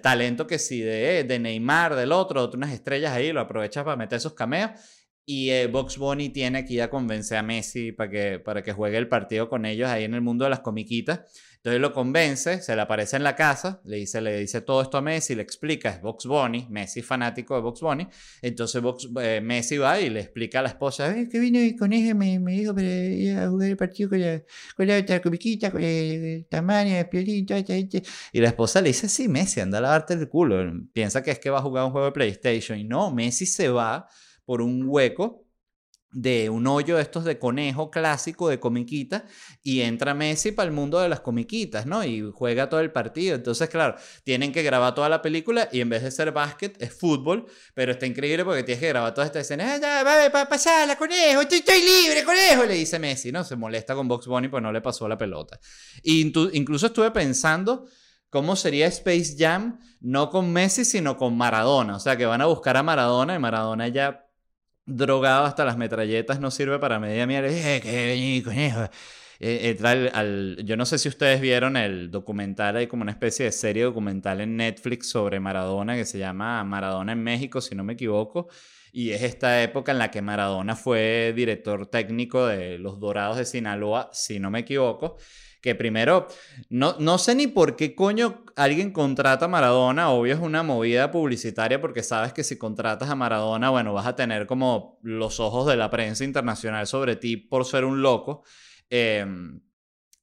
talento 0.01 0.47
que 0.47 0.57
sí 0.57 0.79
de, 0.79 1.25
de 1.25 1.39
Neymar, 1.39 1.95
del 1.95 2.13
otro, 2.13 2.49
unas 2.53 2.71
estrellas 2.71 3.11
ahí, 3.11 3.33
lo 3.33 3.41
aprovechas 3.41 3.83
para 3.83 3.97
meter 3.97 4.15
esos 4.15 4.33
cameos. 4.33 4.71
Y 5.25 5.49
eh, 5.49 5.67
Box 5.67 5.97
Bunny 5.97 6.29
tiene 6.29 6.63
que 6.63 6.75
ir 6.75 6.83
a 6.83 6.89
convencer 6.89 7.37
a 7.37 7.43
Messi 7.43 7.91
para 7.91 8.09
que, 8.09 8.39
para 8.39 8.63
que 8.63 8.71
juegue 8.71 8.97
el 8.97 9.09
partido 9.09 9.49
con 9.49 9.65
ellos 9.65 9.89
ahí 9.89 10.05
en 10.05 10.13
el 10.13 10.21
mundo 10.21 10.45
de 10.45 10.51
las 10.51 10.61
comiquitas. 10.61 11.19
Entonces 11.65 11.81
lo 11.81 11.93
convence, 11.93 12.61
se 12.61 12.75
le 12.75 12.81
aparece 12.83 13.15
en 13.15 13.23
la 13.23 13.35
casa, 13.35 13.81
le 13.85 13.97
dice, 13.97 14.21
le 14.21 14.37
dice 14.37 14.61
todo 14.61 14.83
esto 14.83 14.99
a 14.99 15.01
Messi, 15.01 15.33
le 15.33 15.41
explica, 15.41 15.89
es 15.89 15.99
Box 15.99 16.27
Bunny, 16.27 16.67
Messi 16.69 17.01
fanático 17.01 17.55
de 17.55 17.61
Box 17.61 17.81
Bunny. 17.81 18.07
Entonces 18.43 18.83
eh, 19.19 19.41
Messi 19.41 19.79
va 19.79 19.99
y 19.99 20.11
le 20.11 20.19
explica 20.19 20.59
a 20.59 20.61
la 20.61 20.69
esposa, 20.69 21.17
eh, 21.17 21.27
que 21.27 21.39
vino 21.39 21.59
con 21.79 21.91
ella, 21.91 22.13
me, 22.13 22.37
me 22.37 22.51
dijo 22.51 22.75
para 22.75 22.87
ir 22.87 23.35
a 23.35 23.49
jugar 23.49 23.69
el 23.69 23.77
partido 23.77 24.11
con 24.11 24.21
la, 24.21 24.43
con 24.77 24.85
la 24.85 24.99
otra 24.99 25.19
comiquita, 25.19 25.71
con 25.71 25.81
el 25.81 26.45
tamaño, 26.47 26.97
el 26.97 27.09
piolín, 27.09 27.47
Y 28.31 28.41
la 28.41 28.49
esposa 28.49 28.79
le 28.79 28.89
dice, 28.89 29.09
sí, 29.09 29.27
Messi, 29.27 29.59
anda 29.59 29.79
a 29.79 29.81
lavarte 29.81 30.13
el 30.13 30.29
culo. 30.29 30.71
Piensa 30.93 31.23
que 31.23 31.31
es 31.31 31.39
que 31.39 31.49
va 31.49 31.57
a 31.57 31.63
jugar 31.63 31.85
un 31.85 31.91
juego 31.91 32.05
de 32.05 32.11
PlayStation. 32.11 32.77
Y 32.77 32.83
no, 32.83 33.11
Messi 33.11 33.47
se 33.47 33.69
va 33.69 34.07
por 34.45 34.61
un 34.61 34.83
hueco 34.87 35.44
de 36.15 36.49
un 36.49 36.65
hoyo 36.65 36.95
de 36.95 37.01
estos 37.01 37.25
de 37.25 37.37
conejo 37.37 37.91
clásico 37.91 38.47
de 38.47 38.57
comiquita 38.57 39.25
y 39.61 39.81
entra 39.81 40.13
Messi 40.13 40.53
para 40.53 40.67
el 40.67 40.73
mundo 40.73 40.97
de 41.01 41.09
las 41.09 41.19
comiquitas, 41.19 41.85
¿no? 41.85 42.05
Y 42.05 42.31
juega 42.33 42.69
todo 42.69 42.79
el 42.79 42.89
partido. 42.89 43.35
Entonces, 43.35 43.69
claro, 43.69 43.95
tienen 44.23 44.53
que 44.53 44.63
grabar 44.63 44.95
toda 44.95 45.09
la 45.09 45.21
película 45.21 45.67
y 45.73 45.81
en 45.81 45.89
vez 45.89 46.03
de 46.03 46.11
ser 46.11 46.31
básquet 46.31 46.81
es 46.81 46.93
fútbol, 46.93 47.47
pero 47.73 47.91
está 47.91 48.05
increíble 48.05 48.45
porque 48.45 48.63
tienes 48.63 48.79
que 48.79 48.87
grabar 48.87 49.13
toda 49.13 49.27
esta 49.27 49.41
escena. 49.41 49.73
¡Ah, 49.73 49.77
ya, 49.77 50.03
va, 50.03 50.31
pa, 50.31 50.47
pasala, 50.47 50.95
conejo! 50.97 51.41
Estoy, 51.41 51.57
estoy, 51.57 51.81
libre, 51.81 52.23
conejo! 52.23 52.63
Le 52.63 52.75
dice 52.75 52.97
Messi, 52.97 53.33
¿no? 53.33 53.43
Se 53.43 53.57
molesta 53.57 53.93
con 53.93 54.07
Box 54.07 54.27
Bunny 54.27 54.47
pues 54.47 54.63
no 54.63 54.71
le 54.71 54.79
pasó 54.79 55.09
la 55.09 55.17
pelota. 55.17 55.59
Y 56.01 56.21
incluso 56.53 56.85
estuve 56.85 57.11
pensando 57.11 57.87
cómo 58.29 58.55
sería 58.55 58.87
Space 58.87 59.35
Jam 59.37 59.79
no 59.99 60.29
con 60.29 60.53
Messi, 60.53 60.85
sino 60.85 61.17
con 61.17 61.35
Maradona. 61.35 61.97
O 61.97 61.99
sea, 61.99 62.15
que 62.15 62.25
van 62.25 62.39
a 62.39 62.45
buscar 62.45 62.77
a 62.77 62.83
Maradona 62.83 63.35
y 63.35 63.39
Maradona 63.39 63.89
ya 63.89 64.24
drogado 64.85 65.45
hasta 65.45 65.65
las 65.65 65.77
metralletas 65.77 66.39
no 66.39 66.51
sirve 66.51 66.79
para 66.79 66.99
media 66.99 67.27
mierda. 67.27 67.49
Eh, 67.49 67.81
que 67.81 68.41
conejo. 68.43 68.83
Eh, 69.39 69.75
eh, 69.79 70.11
al, 70.13 70.57
yo 70.63 70.77
no 70.77 70.85
sé 70.85 70.97
si 70.97 71.09
ustedes 71.09 71.41
vieron 71.41 71.75
el 71.75 72.09
documental, 72.09 72.77
hay 72.77 72.87
como 72.87 73.01
una 73.01 73.11
especie 73.11 73.45
de 73.45 73.51
serie 73.51 73.83
documental 73.83 74.39
en 74.39 74.55
Netflix 74.55 75.09
sobre 75.09 75.41
Maradona 75.41 75.95
que 75.95 76.05
se 76.05 76.17
llama 76.17 76.63
Maradona 76.63 77.11
en 77.11 77.21
México, 77.21 77.59
si 77.59 77.75
no 77.75 77.83
me 77.83 77.93
equivoco. 77.93 78.47
Y 78.93 79.11
es 79.11 79.23
esta 79.23 79.61
época 79.61 79.91
en 79.91 79.97
la 79.97 80.09
que 80.09 80.21
Maradona 80.21 80.75
fue 80.77 81.33
director 81.35 81.87
técnico 81.87 82.47
de 82.47 82.77
los 82.77 82.97
Dorados 82.99 83.37
de 83.37 83.45
Sinaloa, 83.45 84.09
si 84.13 84.39
no 84.39 84.49
me 84.49 84.59
equivoco 84.59 85.17
que 85.65 85.73
primero, 85.73 86.27
no, 86.69 86.95
no 86.99 87.17
sé 87.17 87.33
ni 87.33 87.47
por 87.47 87.75
qué 87.75 87.95
coño 87.95 88.45
alguien 88.55 88.91
contrata 88.91 89.45
a 89.45 89.47
Maradona, 89.47 90.11
obvio 90.11 90.35
es 90.35 90.39
una 90.39 90.61
movida 90.61 91.09
publicitaria 91.09 91.81
porque 91.81 92.03
sabes 92.03 92.33
que 92.33 92.43
si 92.43 92.55
contratas 92.59 93.09
a 93.09 93.15
Maradona, 93.15 93.71
bueno, 93.71 93.91
vas 93.91 94.05
a 94.05 94.15
tener 94.15 94.45
como 94.45 94.99
los 95.01 95.39
ojos 95.39 95.65
de 95.65 95.75
la 95.75 95.89
prensa 95.89 96.23
internacional 96.23 96.85
sobre 96.85 97.15
ti 97.15 97.35
por 97.35 97.65
ser 97.65 97.83
un 97.83 98.03
loco, 98.03 98.43
em, 98.91 99.59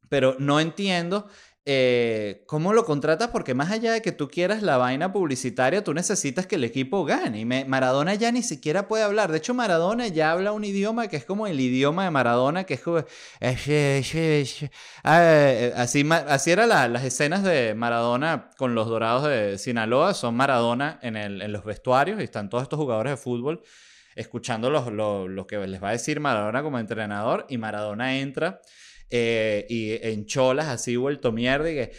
pero 0.09 0.37
no 0.39 0.61
entiendo 0.61 1.27
eh, 1.65 2.43
¿cómo 2.49 2.73
lo 2.73 2.85
contratas? 2.85 3.29
Porque 3.29 3.55
más 3.55 3.71
allá 3.71 3.93
de 3.93 4.03
que 4.03 4.11
tú 4.11 4.29
quieras 4.29 4.63
la 4.63 4.79
vaina 4.79 5.13
publicitaria, 5.13 5.85
tú 5.85 5.95
necesitas 5.95 6.47
que 6.47 6.57
el 6.57 6.65
equipo 6.65 7.05
gane. 7.05 7.39
Y 7.41 7.45
Maradona 7.45 8.15
ya 8.15 8.33
ni 8.33 8.43
siquiera 8.43 8.89
puede 8.89 9.05
hablar. 9.05 9.31
De 9.31 9.39
hecho, 9.39 9.55
Maradona 9.55 10.09
ya 10.09 10.33
habla 10.33 10.53
un 10.53 10.65
idioma 10.65 11.07
que 11.07 11.17
es 11.17 11.25
como 11.25 11.47
el 11.47 11.61
idioma 11.61 12.05
de 12.05 12.11
Maradona, 12.11 12.65
que 12.65 12.75
es 12.75 12.81
como... 12.81 13.05
Ah, 15.05 15.23
así, 15.77 16.09
así 16.11 16.51
eran 16.51 16.69
las 16.69 17.05
escenas 17.05 17.43
de 17.45 17.75
Maradona 17.75 18.51
con 18.57 18.75
los 18.75 18.89
Dorados 18.89 19.29
de 19.29 19.57
Sinaloa. 19.59 20.15
Son 20.15 20.35
Maradona 20.35 20.99
en, 21.03 21.17
el, 21.17 21.43
en 21.43 21.53
los 21.53 21.65
vestuarios 21.65 22.21
y 22.21 22.25
están 22.25 22.49
todos 22.49 22.65
estos 22.65 22.79
jugadores 22.79 23.13
de 23.13 23.17
fútbol 23.17 23.63
escuchando 24.15 24.69
lo 24.69 25.47
que 25.47 25.67
les 25.67 25.83
va 25.83 25.89
a 25.89 25.93
decir 25.93 26.21
Maradona 26.21 26.63
como 26.63 26.79
entrenador 26.79 27.47
y 27.49 27.57
Maradona 27.57 28.19
entra 28.19 28.61
eh, 29.15 29.67
y 29.69 29.93
en 30.09 30.25
cholas 30.25 30.69
así 30.69 30.97
vuelto 30.97 31.33
mierda 31.33 31.71
y 31.71 31.75
que 31.75 31.93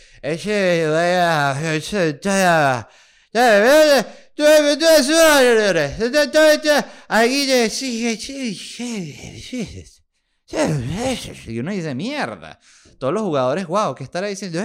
y 11.47 11.59
uno 11.59 11.71
dice 11.71 11.93
mierda 11.93 12.59
todos 12.97 13.13
los 13.13 13.21
jugadores 13.21 13.67
wow 13.67 13.93
que 13.93 14.03
estará 14.03 14.25
diciendo 14.25 14.59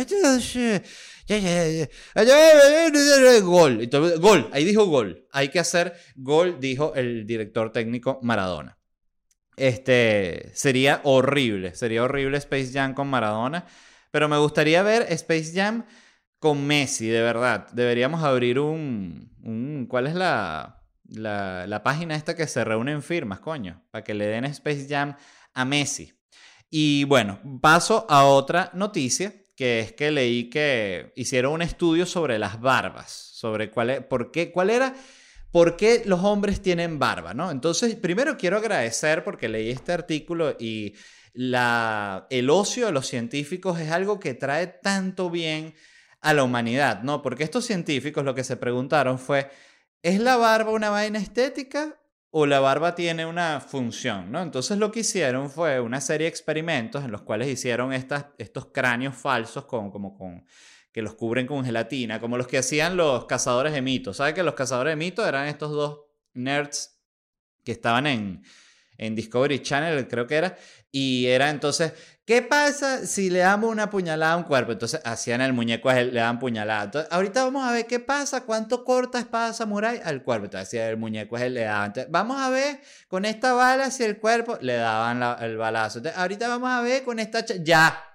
gol 3.43 3.87
gol 4.21 4.49
ahí 4.53 4.65
dijo 4.65 4.87
gol 4.87 5.27
hay 5.33 5.51
que 5.51 5.59
hacer 5.59 5.93
gol 6.17 6.59
dijo 6.59 6.95
el 6.95 7.27
director 7.27 7.71
técnico 7.73 8.21
Maradona 8.23 8.78
este, 9.59 10.51
sería 10.55 11.01
horrible, 11.05 11.75
sería 11.75 12.03
horrible 12.03 12.39
Space 12.39 12.71
Jam 12.73 12.95
con 12.95 13.09
Maradona, 13.09 13.67
pero 14.11 14.29
me 14.29 14.39
gustaría 14.39 14.83
ver 14.83 15.07
Space 15.11 15.53
Jam 15.55 15.85
con 16.39 16.67
Messi, 16.67 17.09
de 17.09 17.23
verdad. 17.23 17.69
Deberíamos 17.73 18.23
abrir 18.23 18.59
un, 18.59 19.31
un 19.43 19.87
¿cuál 19.89 20.07
es 20.07 20.15
la, 20.15 20.83
la, 21.09 21.67
la 21.67 21.83
página 21.83 22.15
esta 22.15 22.37
que 22.37 22.47
se 22.47 22.65
reúnen 22.65 23.03
firmas, 23.03 23.41
coño? 23.41 23.83
Para 23.91 24.05
que 24.05 24.15
le 24.15 24.27
den 24.27 24.45
Space 24.47 24.87
Jam 24.89 25.17
a 25.55 25.65
Messi. 25.65 26.13
Y 26.71 27.05
bueno, 27.05 27.41
paso 27.61 28.07
a 28.09 28.25
otra 28.25 28.71
noticia, 28.75 29.33
que 29.57 29.81
es 29.81 29.93
que 29.93 30.11
leí 30.11 30.51
que 30.51 31.13
hicieron 31.17 31.55
un 31.55 31.63
estudio 31.63 32.07
sobre 32.07 32.39
las 32.39 32.61
barbas, 32.61 33.11
sobre 33.11 33.71
cuál, 33.71 33.91
e, 33.91 34.01
por 34.03 34.31
qué, 34.31 34.53
cuál 34.53 34.71
era 34.71 34.95
¿Por 35.51 35.77
qué 35.77 36.03
los 36.05 36.23
hombres 36.25 36.61
tienen 36.61 36.99
barba? 36.99 37.35
¿no? 37.35 37.51
Entonces, 37.51 37.95
primero 37.97 38.37
quiero 38.37 38.59
agradecer 38.59 39.25
porque 39.25 39.49
leí 39.49 39.71
este 39.71 39.93
artículo 39.93 40.57
y 40.59 40.95
la, 41.33 42.27
el 42.31 42.51
ocio 42.51 42.87
de 42.87 42.93
los 42.93 43.07
científicos 43.07 43.81
es 43.81 43.91
algo 43.91 44.19
que 44.19 44.35
trae 44.35 44.67
tanto 44.67 45.31
bien 45.31 45.75
a 46.21 46.35
la 46.35 46.43
humanidad, 46.43 47.03
¿no? 47.03 47.23
Porque 47.23 47.45
estos 47.45 47.65
científicos 47.65 48.25
lo 48.25 48.35
que 48.35 48.45
se 48.45 48.57
preguntaron 48.57 49.19
fue, 49.19 49.51
¿es 50.03 50.19
la 50.19 50.37
barba 50.37 50.73
una 50.73 50.91
vaina 50.91 51.19
estética 51.19 52.01
o 52.31 52.45
la 52.47 52.61
barba 52.61 52.95
tiene 52.95 53.25
una 53.25 53.61
función, 53.61 54.31
¿no? 54.31 54.43
Entonces 54.43 54.79
lo 54.79 54.91
que 54.91 55.01
hicieron 55.01 55.51
fue 55.51 55.81
una 55.81 56.01
serie 56.01 56.25
de 56.25 56.31
experimentos 56.31 57.05
en 57.05 57.11
los 57.11 57.23
cuales 57.23 57.49
hicieron 57.49 57.93
estas, 57.93 58.27
estos 58.37 58.67
cráneos 58.67 59.15
falsos 59.15 59.65
con, 59.65 59.91
con 59.91 60.45
que 60.99 61.03
los 61.03 61.15
cubren 61.15 61.47
con 61.47 61.65
gelatina, 61.65 62.19
como 62.19 62.37
los 62.37 62.49
que 62.49 62.59
hacían 62.59 62.97
los 62.97 63.27
cazadores 63.27 63.73
de 63.73 63.81
mitos. 63.81 64.17
¿Sabes 64.17 64.35
que 64.35 64.43
los 64.43 64.55
cazadores 64.55 64.91
de 64.91 64.97
mitos 64.97 65.29
eran 65.29 65.47
estos 65.47 65.71
dos 65.71 66.01
nerds 66.35 66.99
que 67.63 67.71
estaban 67.71 68.09
en, 68.09 68.43
en 68.97 69.15
Discovery 69.15 69.63
Channel, 69.63 70.09
creo 70.09 70.27
que 70.27 70.35
era, 70.35 70.57
y 70.91 71.27
era 71.27 71.51
entonces, 71.51 71.93
¿qué 72.25 72.43
pasa 72.43 73.07
si 73.07 73.31
le 73.31 73.39
damos 73.39 73.71
una 73.71 73.91
puñalada 73.91 74.33
a 74.33 74.37
un 74.39 74.43
cuerpo? 74.43 74.73
Entonces 74.73 75.01
hacían 75.05 75.41
el 75.41 75.53
muñeco, 75.53 75.93
le 75.93 76.11
dan 76.11 76.41
puñalada. 76.41 76.87
Entonces, 76.87 77.13
ahorita 77.13 77.45
vamos 77.45 77.65
a 77.65 77.71
ver 77.71 77.87
qué 77.87 78.01
pasa, 78.01 78.41
cuánto 78.41 78.83
corta 78.83 79.21
espada 79.21 79.53
samurai 79.53 80.01
al 80.03 80.25
cuerpo. 80.25 80.47
Entonces 80.47 80.67
hacía 80.67 80.89
el 80.89 80.97
muñeco, 80.97 81.37
es 81.37 81.45
el 81.45 81.55
le 81.55 81.63
daban. 81.63 81.93
vamos 82.09 82.43
a 82.43 82.51
ver 82.51 82.81
con 83.07 83.25
esta 83.25 83.53
bala 83.53 83.93
si 83.93 84.03
el 84.03 84.19
cuerpo 84.19 84.59
le 84.61 84.75
daban 84.75 85.23
el 85.45 85.57
balazo. 85.57 85.99
Entonces, 85.99 86.21
ahorita 86.21 86.49
vamos 86.49 86.71
a 86.71 86.81
ver 86.81 87.05
con 87.05 87.21
esta... 87.21 87.47
Ya, 87.47 88.08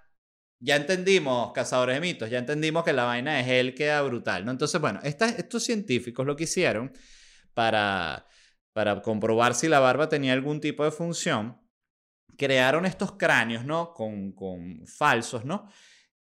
ya 0.64 0.78
entendimos, 0.78 1.52
cazadores 1.52 1.96
de 1.96 2.02
mitos, 2.02 2.30
ya 2.30 2.40
entendimos 2.40 2.86
que 2.86 2.94
la 2.94 3.04
vaina 3.04 3.42
es 3.42 3.48
él 3.50 3.76
queda 3.76 4.02
brutal, 4.02 4.46
¿no? 4.46 4.52
Entonces, 4.52 4.80
bueno, 4.80 5.02
estos 5.04 5.64
científicos 5.64 6.26
lo 6.26 6.38
que 6.38 6.46
hicieron 6.46 6.94
para, 7.54 8.26
para 8.72 9.02
comprobar 9.02 9.56
si 9.56 9.68
la 9.68 9.80
barba 9.80 10.08
tenía 10.08 10.32
algún 10.32 10.62
tipo 10.62 10.86
de 10.86 10.92
función, 10.92 11.62
crearon 12.38 12.86
estos 12.86 13.12
cráneos, 13.18 13.66
¿no? 13.66 13.94
Con, 13.94 14.32
con 14.32 14.88
falsos, 14.88 15.44
¿no? 15.44 15.68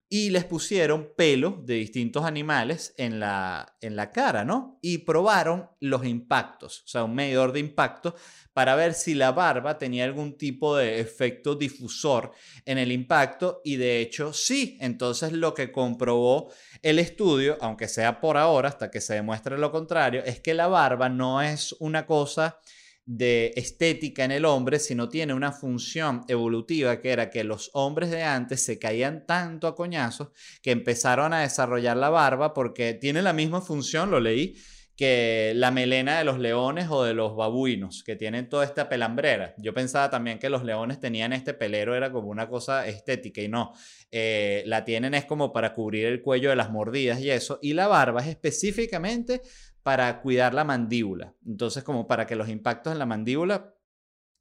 y 0.08 0.30
les 0.30 0.44
pusieron 0.44 1.12
pelo 1.16 1.62
de 1.64 1.74
distintos 1.74 2.24
animales 2.24 2.94
en 2.96 3.18
la, 3.18 3.76
en 3.80 3.96
la 3.96 4.12
cara, 4.12 4.44
¿no? 4.44 4.78
Y 4.80 4.98
probaron 4.98 5.68
los 5.80 6.04
impactos, 6.04 6.82
o 6.84 6.88
sea, 6.88 7.04
un 7.04 7.14
medidor 7.14 7.52
de 7.52 7.60
impacto 7.60 8.14
para 8.56 8.74
ver 8.74 8.94
si 8.94 9.12
la 9.12 9.32
barba 9.32 9.76
tenía 9.76 10.04
algún 10.04 10.38
tipo 10.38 10.78
de 10.78 10.98
efecto 10.98 11.56
difusor 11.56 12.32
en 12.64 12.78
el 12.78 12.90
impacto 12.90 13.60
y 13.66 13.76
de 13.76 14.00
hecho 14.00 14.32
sí, 14.32 14.78
entonces 14.80 15.32
lo 15.32 15.52
que 15.52 15.70
comprobó 15.70 16.50
el 16.80 16.98
estudio, 16.98 17.58
aunque 17.60 17.86
sea 17.86 18.18
por 18.18 18.38
ahora, 18.38 18.70
hasta 18.70 18.90
que 18.90 19.02
se 19.02 19.12
demuestre 19.12 19.58
lo 19.58 19.70
contrario, 19.70 20.22
es 20.24 20.40
que 20.40 20.54
la 20.54 20.68
barba 20.68 21.10
no 21.10 21.42
es 21.42 21.76
una 21.80 22.06
cosa 22.06 22.58
de 23.04 23.52
estética 23.56 24.24
en 24.24 24.32
el 24.32 24.46
hombre, 24.46 24.78
sino 24.78 25.10
tiene 25.10 25.34
una 25.34 25.52
función 25.52 26.24
evolutiva 26.26 26.98
que 27.02 27.10
era 27.10 27.28
que 27.28 27.44
los 27.44 27.68
hombres 27.74 28.10
de 28.10 28.22
antes 28.22 28.64
se 28.64 28.78
caían 28.78 29.26
tanto 29.26 29.66
a 29.66 29.76
coñazos 29.76 30.28
que 30.62 30.70
empezaron 30.70 31.34
a 31.34 31.40
desarrollar 31.40 31.98
la 31.98 32.08
barba 32.08 32.54
porque 32.54 32.94
tiene 32.94 33.20
la 33.20 33.34
misma 33.34 33.60
función, 33.60 34.10
lo 34.10 34.18
leí, 34.18 34.56
que 34.96 35.52
la 35.54 35.70
melena 35.70 36.18
de 36.18 36.24
los 36.24 36.38
leones 36.38 36.88
o 36.90 37.04
de 37.04 37.12
los 37.12 37.36
babuinos, 37.36 38.02
que 38.02 38.16
tienen 38.16 38.48
toda 38.48 38.64
esta 38.64 38.88
pelambrera. 38.88 39.54
Yo 39.58 39.74
pensaba 39.74 40.08
también 40.08 40.38
que 40.38 40.48
los 40.48 40.64
leones 40.64 40.98
tenían 40.98 41.34
este 41.34 41.52
pelero, 41.52 41.94
era 41.94 42.10
como 42.10 42.28
una 42.28 42.48
cosa 42.48 42.86
estética 42.86 43.42
y 43.42 43.48
no, 43.48 43.74
eh, 44.10 44.62
la 44.66 44.84
tienen 44.84 45.12
es 45.12 45.26
como 45.26 45.52
para 45.52 45.74
cubrir 45.74 46.06
el 46.06 46.22
cuello 46.22 46.48
de 46.48 46.56
las 46.56 46.70
mordidas 46.70 47.20
y 47.20 47.30
eso, 47.30 47.58
y 47.60 47.74
la 47.74 47.88
barba 47.88 48.22
es 48.22 48.28
específicamente 48.28 49.42
para 49.82 50.20
cuidar 50.20 50.54
la 50.54 50.64
mandíbula. 50.64 51.34
Entonces, 51.46 51.84
como 51.84 52.08
para 52.08 52.26
que 52.26 52.34
los 52.34 52.48
impactos 52.48 52.92
en 52.92 52.98
la 52.98 53.06
mandíbula 53.06 53.74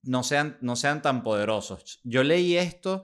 no 0.04 0.24
sean, 0.24 0.58
no 0.62 0.76
sean 0.76 1.02
tan 1.02 1.22
poderosos. 1.22 2.00
Yo 2.04 2.24
leí 2.24 2.56
esto 2.56 3.04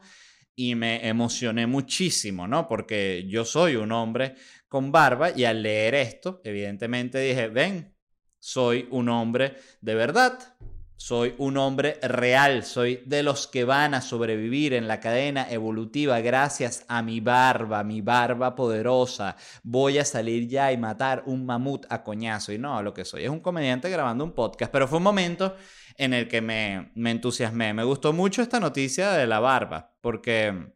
y 0.55 0.75
me 0.75 1.07
emocioné 1.07 1.67
muchísimo, 1.67 2.47
¿no? 2.47 2.67
Porque 2.67 3.25
yo 3.27 3.45
soy 3.45 3.75
un 3.75 3.91
hombre 3.91 4.35
con 4.67 4.91
barba 4.91 5.31
y 5.35 5.45
al 5.45 5.63
leer 5.63 5.95
esto, 5.95 6.41
evidentemente 6.43 7.19
dije, 7.19 7.47
ven, 7.47 7.95
soy 8.39 8.87
un 8.91 9.09
hombre 9.09 9.55
de 9.81 9.95
verdad, 9.95 10.57
Soy 11.03 11.33
un 11.39 11.57
hombre 11.57 11.97
real, 12.03 12.63
soy 12.63 13.01
de 13.07 13.23
los 13.23 13.47
que 13.47 13.63
van 13.63 13.95
a 13.95 14.01
sobrevivir 14.01 14.75
en 14.75 14.87
la 14.87 14.99
cadena 14.99 15.49
evolutiva 15.49 16.19
gracias 16.19 16.85
a 16.87 17.01
mi 17.01 17.19
barba, 17.19 17.83
mi 17.83 18.01
barba 18.01 18.53
poderosa. 18.53 19.35
Voy 19.63 19.97
a 19.97 20.05
salir 20.05 20.47
ya 20.47 20.71
y 20.71 20.77
matar 20.77 21.23
un 21.25 21.43
mamut 21.43 21.87
a 21.89 22.03
coñazo. 22.03 22.53
Y 22.53 22.59
no, 22.59 22.83
lo 22.83 22.93
que 22.93 23.03
soy 23.03 23.23
es 23.23 23.31
un 23.31 23.39
comediante 23.39 23.89
grabando 23.89 24.23
un 24.23 24.33
podcast. 24.33 24.71
Pero 24.71 24.87
fue 24.87 24.99
un 24.99 25.05
momento 25.05 25.55
en 25.97 26.13
el 26.13 26.27
que 26.27 26.41
me, 26.41 26.91
me 26.95 27.11
entusiasmé. 27.11 27.73
Me 27.73 27.83
gustó 27.83 28.13
mucho 28.13 28.41
esta 28.41 28.59
noticia 28.59 29.11
de 29.11 29.27
la 29.27 29.39
barba, 29.39 29.95
porque 30.01 30.73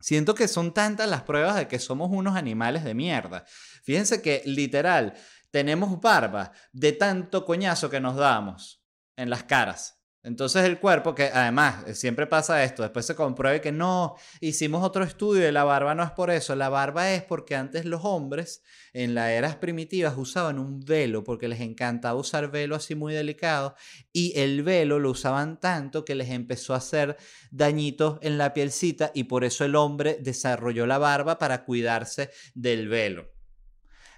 siento 0.00 0.34
que 0.34 0.48
son 0.48 0.72
tantas 0.72 1.08
las 1.08 1.22
pruebas 1.22 1.56
de 1.56 1.68
que 1.68 1.78
somos 1.78 2.10
unos 2.10 2.36
animales 2.36 2.84
de 2.84 2.94
mierda. 2.94 3.44
Fíjense 3.82 4.22
que 4.22 4.42
literal 4.44 5.14
tenemos 5.50 6.00
barba 6.00 6.52
de 6.72 6.92
tanto 6.92 7.44
coñazo 7.44 7.90
que 7.90 8.00
nos 8.00 8.16
damos 8.16 8.84
en 9.16 9.30
las 9.30 9.44
caras. 9.44 9.97
Entonces 10.28 10.66
el 10.66 10.78
cuerpo, 10.78 11.14
que 11.14 11.30
además 11.32 11.84
eh, 11.86 11.94
siempre 11.94 12.26
pasa 12.26 12.62
esto, 12.62 12.82
después 12.82 13.06
se 13.06 13.14
compruebe 13.14 13.62
que 13.62 13.72
no, 13.72 14.14
hicimos 14.42 14.84
otro 14.84 15.02
estudio 15.02 15.48
y 15.48 15.52
la 15.52 15.64
barba 15.64 15.94
no 15.94 16.02
es 16.02 16.10
por 16.10 16.30
eso, 16.30 16.54
la 16.54 16.68
barba 16.68 17.12
es 17.12 17.22
porque 17.22 17.56
antes 17.56 17.86
los 17.86 18.04
hombres 18.04 18.62
en 18.92 19.14
las 19.14 19.30
eras 19.30 19.56
primitivas 19.56 20.18
usaban 20.18 20.58
un 20.58 20.80
velo 20.80 21.24
porque 21.24 21.48
les 21.48 21.60
encantaba 21.60 22.20
usar 22.20 22.50
velo 22.50 22.76
así 22.76 22.94
muy 22.94 23.14
delicado 23.14 23.74
y 24.12 24.38
el 24.38 24.62
velo 24.62 24.98
lo 24.98 25.12
usaban 25.12 25.60
tanto 25.60 26.04
que 26.04 26.14
les 26.14 26.28
empezó 26.28 26.74
a 26.74 26.78
hacer 26.78 27.16
dañitos 27.50 28.18
en 28.20 28.36
la 28.36 28.52
pielcita 28.52 29.10
y 29.14 29.24
por 29.24 29.44
eso 29.44 29.64
el 29.64 29.76
hombre 29.76 30.18
desarrolló 30.20 30.86
la 30.86 30.98
barba 30.98 31.38
para 31.38 31.64
cuidarse 31.64 32.30
del 32.54 32.88
velo. 32.88 33.30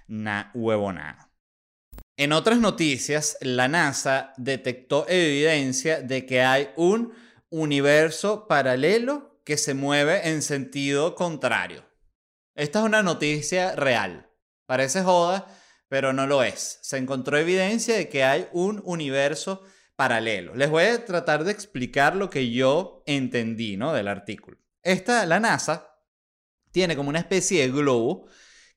Na 0.09 0.51
huevonada. 0.53 1.30
En 2.21 2.33
otras 2.33 2.59
noticias, 2.59 3.35
la 3.41 3.67
NASA 3.67 4.31
detectó 4.37 5.07
evidencia 5.09 6.03
de 6.03 6.27
que 6.27 6.43
hay 6.43 6.69
un 6.75 7.15
universo 7.49 8.47
paralelo 8.47 9.41
que 9.43 9.57
se 9.57 9.73
mueve 9.73 10.29
en 10.29 10.43
sentido 10.43 11.15
contrario. 11.15 11.83
Esta 12.53 12.77
es 12.77 12.85
una 12.85 13.01
noticia 13.01 13.75
real. 13.75 14.29
Parece 14.67 15.01
joda, 15.01 15.47
pero 15.87 16.13
no 16.13 16.27
lo 16.27 16.43
es. 16.43 16.77
Se 16.83 16.99
encontró 16.99 17.39
evidencia 17.39 17.95
de 17.95 18.07
que 18.07 18.23
hay 18.23 18.47
un 18.51 18.83
universo 18.85 19.63
paralelo. 19.95 20.53
Les 20.53 20.69
voy 20.69 20.83
a 20.83 21.03
tratar 21.03 21.43
de 21.43 21.51
explicar 21.51 22.15
lo 22.15 22.29
que 22.29 22.51
yo 22.51 23.01
entendí 23.07 23.77
¿no? 23.77 23.93
del 23.93 24.07
artículo. 24.07 24.59
Esta, 24.83 25.25
la 25.25 25.39
NASA, 25.39 25.97
tiene 26.71 26.95
como 26.95 27.09
una 27.09 27.17
especie 27.17 27.61
de 27.61 27.71
globo 27.71 28.27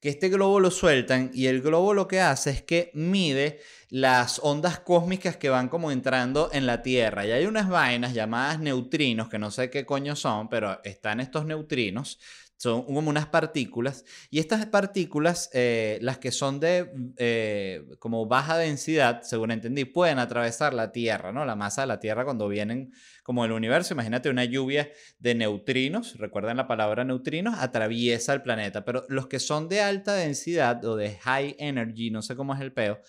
que 0.04 0.10
este 0.10 0.28
globo 0.28 0.60
lo 0.60 0.70
sueltan 0.70 1.30
y 1.32 1.46
el 1.46 1.62
globo 1.62 1.94
lo 1.94 2.06
que 2.06 2.20
hace 2.20 2.50
es 2.50 2.60
que 2.60 2.90
mide 2.92 3.60
las 3.88 4.38
ondas 4.42 4.78
cósmicas 4.78 5.38
que 5.38 5.48
van 5.48 5.70
como 5.70 5.90
entrando 5.90 6.50
en 6.52 6.66
la 6.66 6.82
Tierra. 6.82 7.24
Y 7.24 7.32
hay 7.32 7.46
unas 7.46 7.70
vainas 7.70 8.12
llamadas 8.12 8.60
neutrinos, 8.60 9.30
que 9.30 9.38
no 9.38 9.50
sé 9.50 9.70
qué 9.70 9.86
coño 9.86 10.14
son, 10.14 10.50
pero 10.50 10.78
están 10.84 11.20
estos 11.20 11.46
neutrinos, 11.46 12.18
son 12.56 12.84
como 12.84 13.10
unas 13.10 13.26
partículas. 13.26 14.04
Y 14.30 14.38
estas 14.38 14.64
partículas, 14.66 15.50
eh, 15.52 15.98
las 16.00 16.18
que 16.18 16.30
son 16.30 16.60
de 16.60 16.90
eh, 17.16 17.84
como 17.98 18.26
baja 18.26 18.56
densidad, 18.56 19.22
según 19.22 19.50
entendí, 19.50 19.84
pueden 19.84 20.18
atravesar 20.18 20.72
la 20.72 20.92
Tierra, 20.92 21.32
¿no? 21.32 21.44
La 21.44 21.56
masa 21.56 21.82
de 21.82 21.88
la 21.88 22.00
Tierra 22.00 22.24
cuando 22.24 22.48
vienen 22.48 22.92
como 23.22 23.44
el 23.44 23.52
universo. 23.52 23.94
Imagínate 23.94 24.30
una 24.30 24.44
lluvia 24.44 24.90
de 25.18 25.34
neutrinos, 25.34 26.16
recuerden 26.18 26.56
la 26.56 26.66
palabra 26.66 27.04
neutrinos, 27.04 27.56
atraviesa 27.58 28.32
el 28.32 28.42
planeta. 28.42 28.84
Pero 28.84 29.04
los 29.08 29.26
que 29.26 29.40
son 29.40 29.68
de 29.68 29.80
alta 29.80 30.14
densidad 30.14 30.84
o 30.84 30.96
de 30.96 31.16
high 31.16 31.56
energy, 31.58 32.10
no 32.10 32.22
sé 32.22 32.36
cómo 32.36 32.54
es 32.54 32.60
el 32.60 32.72
peo, 32.72 33.00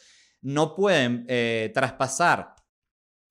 no 0.42 0.76
pueden 0.76 1.26
eh, 1.28 1.72
traspasar 1.74 2.56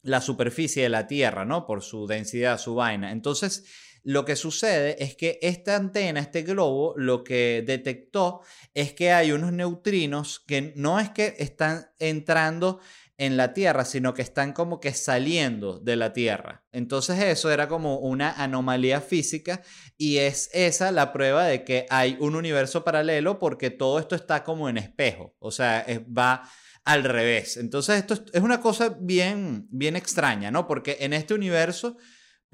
la 0.03 0.21
superficie 0.21 0.83
de 0.83 0.91
la 0.91 1.07
Tierra, 1.07 1.45
¿no? 1.45 1.67
Por 1.67 1.83
su 1.83 2.07
densidad, 2.07 2.59
su 2.59 2.75
vaina. 2.75 3.11
Entonces, 3.11 3.65
lo 4.05 4.25
que 4.25 4.37
sucede 4.37 5.03
es 5.03 5.17
que 5.17 5.39
esta 5.43 5.77
antena, 5.77 6.21
este 6.21 6.43
globo, 6.43 6.95
lo 6.97 7.25
que 7.25 7.65
detectó 7.67 8.43
es 8.75 8.93
que 8.93 9.13
hay 9.13 9.33
unos 9.33 9.53
neutrinos 9.53 10.41
que 10.47 10.75
no 10.77 11.01
es 11.01 11.11
que 11.11 11.35
están 11.39 11.87
entrando 11.99 12.81
en 13.17 13.37
la 13.37 13.55
Tierra, 13.55 13.85
sino 13.85 14.13
que 14.13 14.23
están 14.23 14.53
como 14.53 14.81
que 14.81 14.93
saliendo 14.93 15.79
de 15.79 15.97
la 15.97 16.13
Tierra. 16.13 16.65
Entonces 16.73 17.19
eso 17.23 17.51
era 17.51 17.69
como 17.69 17.99
una 17.99 18.33
anomalía 18.33 19.01
física 19.01 19.63
y 19.97 20.19
es 20.19 20.51
esa 20.53 20.91
la 20.93 21.13
prueba 21.13 21.45
de 21.47 21.65
que 21.65 21.87
hay 21.91 22.17
un 22.21 22.35
universo 22.35 22.85
paralelo 22.85 23.39
porque 23.39 23.71
todo 23.71 23.99
esto 23.99 24.17
está 24.17 24.45
como 24.45 24.69
en 24.69 24.79
espejo, 24.79 25.35
o 25.39 25.51
sea, 25.51 25.87
va 26.17 26.51
al 26.85 27.05
revés. 27.05 27.57
Entonces 27.57 27.97
esto 27.97 28.15
es 28.33 28.43
una 28.43 28.61
cosa 28.61 28.97
bien, 29.01 29.67
bien 29.71 29.97
extraña, 29.97 30.51
¿no? 30.51 30.67
Porque 30.67 30.99
en 31.01 31.13
este 31.13 31.33
universo, 31.35 31.97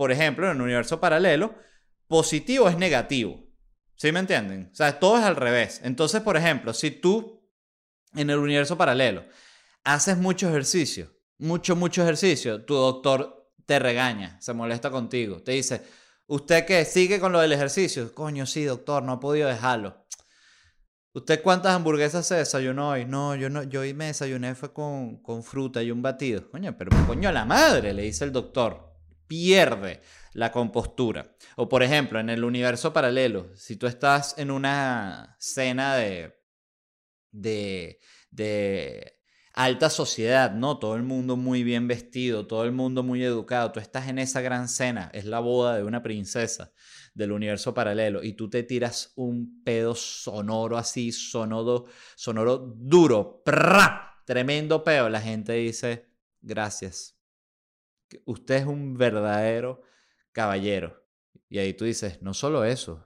por 0.01 0.13
ejemplo, 0.13 0.51
en 0.51 0.57
un 0.57 0.63
universo 0.63 0.99
paralelo, 0.99 1.55
positivo 2.09 2.71
es 2.71 2.79
negativo. 2.79 3.39
¿Sí 3.97 4.11
me 4.13 4.21
entienden? 4.21 4.71
O 4.73 4.75
sea, 4.75 4.99
todo 4.99 5.19
es 5.19 5.25
al 5.27 5.37
revés. 5.37 5.83
Entonces, 5.85 6.23
por 6.23 6.39
ejemplo, 6.39 6.73
si 6.73 6.91
tú 6.91 7.47
en 8.15 8.31
el 8.31 8.39
universo 8.39 8.79
paralelo 8.79 9.27
haces 9.85 10.17
mucho 10.17 10.49
ejercicio, 10.49 11.13
mucho, 11.37 11.77
mucho 11.77 12.03
ejercicio, 12.03 12.65
tu 12.65 12.77
doctor 12.77 13.53
te 13.67 13.79
regaña, 13.79 14.41
se 14.41 14.55
molesta 14.55 14.91
contigo, 14.91 15.43
te 15.43 15.53
dice, 15.53 15.83
¿usted 16.29 16.65
qué? 16.65 16.87
¿Sigue 16.87 17.21
con 17.21 17.33
lo 17.33 17.41
del 17.41 17.53
ejercicio? 17.53 18.15
Coño, 18.15 18.47
sí, 18.47 18.65
doctor, 18.65 19.03
no 19.03 19.17
he 19.17 19.19
podido 19.19 19.49
dejarlo. 19.49 20.07
¿Usted 21.13 21.43
cuántas 21.43 21.77
hamburguesas 21.77 22.27
se 22.27 22.37
desayunó 22.37 22.89
hoy? 22.89 23.05
No, 23.05 23.37
yo 23.37 23.51
no, 23.51 23.65
yo 23.65 23.83
hoy 23.83 23.93
me 23.93 24.07
desayuné 24.07 24.55
fue 24.55 24.73
con, 24.73 25.19
con 25.23 25.43
fruta 25.43 25.83
y 25.83 25.91
un 25.91 26.01
batido. 26.01 26.51
Coño, 26.51 26.75
pero 26.79 26.91
coño 27.07 27.31
la 27.33 27.45
madre, 27.45 27.93
le 27.93 28.05
dice 28.05 28.25
el 28.25 28.33
doctor. 28.33 28.90
Pierde 29.31 30.03
la 30.33 30.51
compostura. 30.51 31.37
O 31.55 31.69
por 31.69 31.85
ejemplo, 31.85 32.19
en 32.19 32.31
el 32.31 32.43
universo 32.43 32.93
paralelo, 32.93 33.55
si 33.55 33.77
tú 33.77 33.87
estás 33.87 34.37
en 34.39 34.51
una 34.51 35.37
cena 35.39 35.95
de, 35.95 36.37
de, 37.31 38.01
de 38.33 39.21
alta 39.53 39.89
sociedad, 39.89 40.51
¿no? 40.51 40.81
Todo 40.81 40.97
el 40.97 41.05
mundo 41.05 41.37
muy 41.37 41.63
bien 41.63 41.87
vestido, 41.87 42.49
todo 42.49 42.65
el 42.65 42.73
mundo 42.73 43.05
muy 43.05 43.23
educado. 43.23 43.71
Tú 43.71 43.79
estás 43.79 44.09
en 44.09 44.19
esa 44.19 44.41
gran 44.41 44.69
cena, 44.69 45.13
es 45.15 45.27
la 45.27 45.39
boda 45.39 45.77
de 45.77 45.85
una 45.85 46.03
princesa 46.03 46.73
del 47.15 47.31
universo 47.31 47.73
paralelo 47.73 48.25
y 48.25 48.33
tú 48.33 48.51
te 48.51 48.65
tiras 48.65 49.13
un 49.15 49.63
pedo 49.63 49.95
sonoro 49.95 50.77
así, 50.77 51.13
sonoro, 51.13 51.85
sonoro 52.17 52.59
duro, 52.59 53.45
tremendo 54.27 54.83
pedo. 54.83 55.09
La 55.09 55.21
gente 55.21 55.53
dice, 55.53 56.09
gracias. 56.41 57.20
Usted 58.25 58.57
es 58.57 58.67
un 58.67 58.97
verdadero 58.97 59.83
caballero. 60.33 61.05
Y 61.49 61.59
ahí 61.59 61.75
tú 61.75 61.85
dices, 61.85 62.23
no 62.23 62.35
solo 62.35 62.65
eso, 62.65 63.05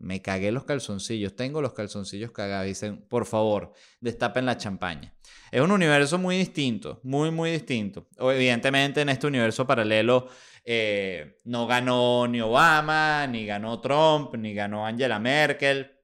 me 0.00 0.22
cagué 0.22 0.50
los 0.50 0.64
calzoncillos, 0.64 1.36
tengo 1.36 1.60
los 1.60 1.74
calzoncillos 1.74 2.32
cagados. 2.32 2.66
Dicen, 2.66 3.06
por 3.08 3.26
favor, 3.26 3.72
destapen 4.00 4.46
la 4.46 4.56
champaña. 4.56 5.14
Es 5.50 5.60
un 5.60 5.70
universo 5.70 6.18
muy 6.18 6.36
distinto, 6.38 7.00
muy, 7.02 7.30
muy 7.30 7.50
distinto. 7.50 8.08
Evidentemente, 8.18 9.02
en 9.02 9.10
este 9.10 9.26
universo 9.26 9.66
paralelo 9.66 10.28
eh, 10.64 11.38
no 11.44 11.66
ganó 11.66 12.26
ni 12.26 12.40
Obama, 12.40 13.26
ni 13.26 13.44
ganó 13.44 13.80
Trump, 13.80 14.34
ni 14.36 14.54
ganó 14.54 14.86
Angela 14.86 15.18
Merkel. 15.18 15.99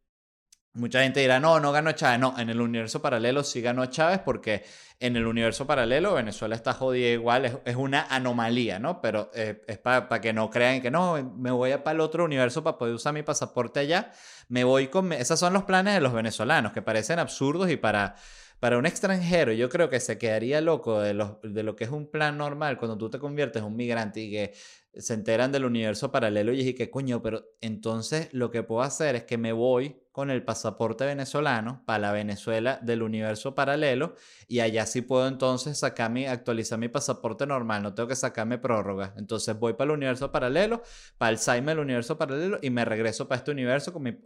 Mucha 0.76 1.02
gente 1.02 1.20
dirá, 1.20 1.40
no, 1.40 1.58
no 1.58 1.72
ganó 1.72 1.92
Chávez. 1.92 2.20
No, 2.20 2.38
en 2.38 2.50
el 2.50 2.60
universo 2.60 3.00
paralelo 3.00 3.42
sí 3.42 3.62
ganó 3.62 3.86
Chávez 3.86 4.20
porque 4.24 4.62
en 5.00 5.16
el 5.16 5.26
universo 5.26 5.66
paralelo 5.66 6.14
Venezuela 6.14 6.54
está 6.54 6.74
jodida 6.74 7.08
igual, 7.08 7.60
es, 7.64 7.76
una 7.76 8.06
anomalía, 8.10 8.78
¿no? 8.78 9.00
Pero 9.00 9.30
eh, 9.34 9.62
es 9.66 9.78
para 9.78 10.20
que 10.20 10.32
no 10.34 10.50
crean 10.50 10.82
que 10.82 10.90
no, 10.90 11.34
me 11.36 11.50
voy 11.50 11.74
para 11.78 11.92
el 11.92 12.00
otro 12.00 12.24
universo 12.24 12.62
para 12.62 12.76
poder 12.76 12.94
usar 12.94 13.14
mi 13.14 13.22
pasaporte 13.22 13.80
allá. 13.80 14.12
Me 14.48 14.64
voy 14.64 14.88
con... 14.88 15.12
Esos 15.12 15.40
son 15.40 15.54
los 15.54 15.64
planes 15.64 15.94
de 15.94 16.00
los 16.00 16.12
venezolanos 16.12 16.72
que 16.72 16.82
parecen 16.82 17.18
absurdos 17.18 17.70
y 17.70 17.76
para, 17.76 18.14
para 18.60 18.76
un 18.76 18.84
extranjero 18.84 19.52
yo 19.52 19.70
creo 19.70 19.88
que 19.88 20.00
se 20.00 20.18
quedaría 20.18 20.60
loco 20.60 21.00
de, 21.00 21.14
de 21.42 21.62
lo 21.62 21.74
que 21.74 21.84
es 21.84 21.90
un 21.90 22.10
plan 22.10 22.36
normal 22.36 22.76
cuando 22.76 22.98
tú 22.98 23.08
te 23.08 23.18
conviertes 23.18 23.60
en 23.60 23.68
un 23.68 23.76
migrante 23.76 24.20
y 24.20 24.30
que 24.30 24.54
se 24.98 25.14
enteran 25.14 25.52
del 25.52 25.64
universo 25.64 26.10
paralelo 26.10 26.52
y 26.52 26.58
dije 26.58 26.74
que 26.74 26.90
coño, 26.90 27.22
pero 27.22 27.44
entonces 27.60 28.28
lo 28.32 28.50
que 28.50 28.62
puedo 28.62 28.82
hacer 28.82 29.16
es 29.16 29.24
que 29.24 29.38
me 29.38 29.52
voy 29.52 30.00
con 30.12 30.30
el 30.30 30.42
pasaporte 30.42 31.04
venezolano 31.04 31.82
para 31.84 31.98
la 31.98 32.12
Venezuela 32.12 32.78
del 32.82 33.02
universo 33.02 33.54
paralelo 33.54 34.14
y 34.48 34.60
allá 34.60 34.86
sí 34.86 35.02
puedo 35.02 35.28
entonces 35.28 35.78
sacar 35.78 36.10
mi, 36.10 36.24
actualizar 36.24 36.78
mi 36.78 36.88
pasaporte 36.88 37.46
normal, 37.46 37.82
no 37.82 37.92
tengo 37.92 38.08
que 38.08 38.16
sacarme 38.16 38.56
prórroga. 38.56 39.12
Entonces 39.18 39.58
voy 39.58 39.74
para 39.74 39.90
el 39.90 39.96
universo 39.98 40.32
paralelo, 40.32 40.82
para 41.18 41.32
el 41.32 41.38
Saime 41.38 41.72
del 41.72 41.80
universo 41.80 42.16
paralelo 42.16 42.58
y 42.62 42.70
me 42.70 42.86
regreso 42.86 43.28
para 43.28 43.40
este 43.40 43.50
universo 43.50 43.92
con 43.92 44.02
mi, 44.04 44.16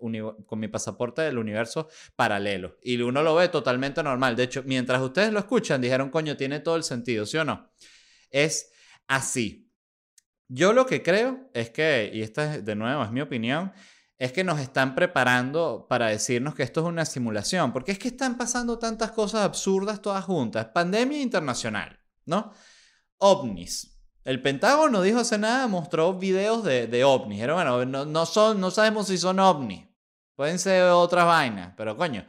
con 0.47 0.61
mi 0.61 0.69
pasaporte 0.69 1.23
del 1.23 1.39
universo 1.39 1.89
paralelo. 2.15 2.77
Y 2.83 3.01
uno 3.03 3.23
lo 3.25 3.35
ve 3.35 3.49
totalmente 3.49 4.01
normal. 4.03 4.37
De 4.37 4.45
hecho, 4.45 4.63
mientras 4.65 5.03
ustedes 5.03 5.33
lo 5.33 5.41
escuchan, 5.41 5.81
dijeron, 5.81 6.11
coño, 6.11 6.37
tiene 6.37 6.61
todo 6.61 6.77
el 6.77 6.85
sentido, 6.85 7.27
¿sí 7.27 7.37
o 7.37 7.45
no? 7.45 7.69
Es 8.31 8.71
así. 9.09 9.70
Yo 10.53 10.73
lo 10.73 10.85
que 10.85 11.03
creo 11.03 11.49
es 11.55 11.71
que, 11.71 12.11
y 12.13 12.23
esta 12.23 12.59
de 12.59 12.75
nuevo 12.75 13.05
es 13.05 13.13
mi 13.13 13.21
opinión, 13.21 13.73
es 14.19 14.33
que 14.33 14.43
nos 14.43 14.59
están 14.59 14.95
preparando 14.95 15.87
para 15.89 16.09
decirnos 16.09 16.55
que 16.55 16.65
esto 16.65 16.81
es 16.81 16.87
una 16.87 17.05
simulación, 17.05 17.73
porque 17.73 17.93
es 17.93 17.99
que 17.99 18.09
están 18.09 18.37
pasando 18.37 18.79
tantas 18.79 19.13
cosas 19.13 19.43
absurdas 19.43 20.03
todas 20.03 20.25
juntas. 20.25 20.67
Pandemia 20.75 21.23
internacional, 21.23 21.99
¿no? 22.27 22.53
ovnis. 23.21 23.97
El 24.25 24.43
Pentágono 24.43 25.03
dijo 25.03 25.21
hace 25.21 25.39
nada, 25.39 25.69
mostró 25.69 26.15
videos 26.15 26.65
de, 26.65 26.87
de 26.87 27.05
ovnis. 27.05 27.41
Pero 27.41 27.55
bueno, 27.55 27.85
no, 27.87 28.05
no, 28.05 28.27
son, 28.27 28.61
no 28.61 28.71
sabemos 28.71 29.07
si 29.07 29.19
son 29.19 29.39
ovnis. 29.39 29.87
Pueden 30.35 30.59
ser 30.59 30.85
otras 30.91 31.27
vainas, 31.27 31.75
pero 31.77 31.97
coño, 31.97 32.27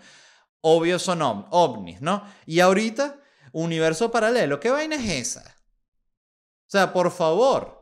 obvio 0.61 0.99
son 0.99 1.21
ovnis, 1.21 2.01
¿no? 2.01 2.23
Y 2.45 2.59
ahorita, 2.59 3.17
universo 3.51 4.11
paralelo, 4.11 4.59
¿qué 4.59 4.69
vaina 4.69 4.95
es 4.95 5.09
esa? 5.09 5.41
O 5.41 6.69
sea, 6.71 6.93
por 6.93 7.11
favor. 7.11 7.80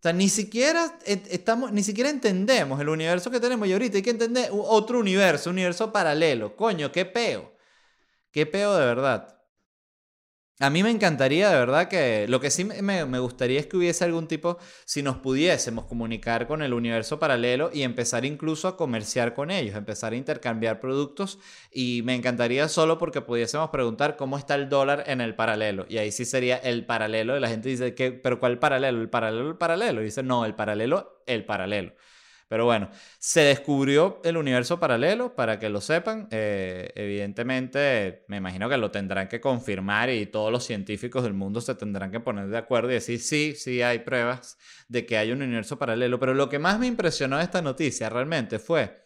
O 0.00 0.02
sea, 0.02 0.14
ni 0.14 0.30
siquiera, 0.30 0.98
estamos, 1.04 1.72
ni 1.72 1.82
siquiera 1.82 2.08
entendemos 2.08 2.80
el 2.80 2.88
universo 2.88 3.30
que 3.30 3.38
tenemos 3.38 3.68
y 3.68 3.74
ahorita 3.74 3.98
hay 3.98 4.02
que 4.02 4.08
entender 4.08 4.48
otro 4.50 4.98
universo, 4.98 5.50
un 5.50 5.56
universo 5.56 5.92
paralelo. 5.92 6.56
Coño, 6.56 6.90
qué 6.90 7.04
peo. 7.04 7.52
Qué 8.30 8.46
peo 8.46 8.74
de 8.76 8.86
verdad. 8.86 9.39
A 10.62 10.68
mí 10.68 10.82
me 10.82 10.90
encantaría, 10.90 11.48
de 11.48 11.56
verdad, 11.56 11.88
que 11.88 12.28
lo 12.28 12.38
que 12.38 12.50
sí 12.50 12.64
me, 12.64 13.02
gustaría 13.18 13.58
es 13.58 13.66
que 13.66 13.78
hubiese 13.78 14.04
algún 14.04 14.28
tipo, 14.28 14.58
si 14.84 15.02
nos 15.02 15.16
pudiésemos 15.16 15.86
comunicar 15.86 16.46
con 16.46 16.60
el 16.60 16.74
universo 16.74 17.18
paralelo 17.18 17.70
y 17.72 17.82
empezar 17.82 18.26
incluso 18.26 18.68
a 18.68 18.76
comerciar 18.76 19.32
con 19.32 19.50
ellos, 19.50 19.74
empezar 19.74 20.12
a 20.12 20.16
intercambiar 20.16 20.78
productos 20.78 21.38
y 21.72 22.02
me 22.04 22.14
encantaría 22.14 22.68
solo 22.68 22.98
porque 22.98 23.22
pudiésemos 23.22 23.70
preguntar 23.70 24.18
cómo 24.18 24.36
está 24.36 24.54
el 24.54 24.68
dólar 24.68 25.04
en 25.06 25.22
el 25.22 25.34
paralelo 25.34 25.86
y 25.88 25.96
ahí 25.96 26.12
sí 26.12 26.26
sería 26.26 26.58
el 26.58 26.84
paralelo 26.84 27.38
y 27.38 27.40
la 27.40 27.48
gente 27.48 27.70
dice, 27.70 27.94
que, 27.94 28.12
pero 28.12 28.38
¿cuál 28.38 28.58
paralelo? 28.58 29.00
¿El 29.00 29.08
paralelo? 29.08 29.48
¿El 29.48 29.56
paralelo? 29.56 30.02
Y 30.02 30.04
dice, 30.04 30.22
no, 30.22 30.44
el 30.44 30.54
paralelo, 30.54 31.22
el 31.26 31.46
paralelo. 31.46 31.94
Pero 32.50 32.64
bueno, 32.64 32.90
se 33.20 33.42
descubrió 33.42 34.20
el 34.24 34.36
universo 34.36 34.80
paralelo, 34.80 35.36
para 35.36 35.60
que 35.60 35.68
lo 35.68 35.80
sepan. 35.80 36.26
Eh, 36.32 36.90
evidentemente, 36.96 38.24
me 38.26 38.38
imagino 38.38 38.68
que 38.68 38.76
lo 38.76 38.90
tendrán 38.90 39.28
que 39.28 39.40
confirmar 39.40 40.10
y 40.10 40.26
todos 40.26 40.50
los 40.50 40.64
científicos 40.64 41.22
del 41.22 41.32
mundo 41.32 41.60
se 41.60 41.76
tendrán 41.76 42.10
que 42.10 42.18
poner 42.18 42.48
de 42.48 42.58
acuerdo 42.58 42.90
y 42.90 42.94
decir, 42.94 43.20
sí, 43.20 43.54
sí 43.54 43.82
hay 43.82 44.00
pruebas 44.00 44.58
de 44.88 45.06
que 45.06 45.16
hay 45.16 45.30
un 45.30 45.42
universo 45.42 45.78
paralelo. 45.78 46.18
Pero 46.18 46.34
lo 46.34 46.48
que 46.48 46.58
más 46.58 46.80
me 46.80 46.88
impresionó 46.88 47.36
de 47.36 47.44
esta 47.44 47.62
noticia 47.62 48.08
realmente 48.08 48.58
fue 48.58 49.00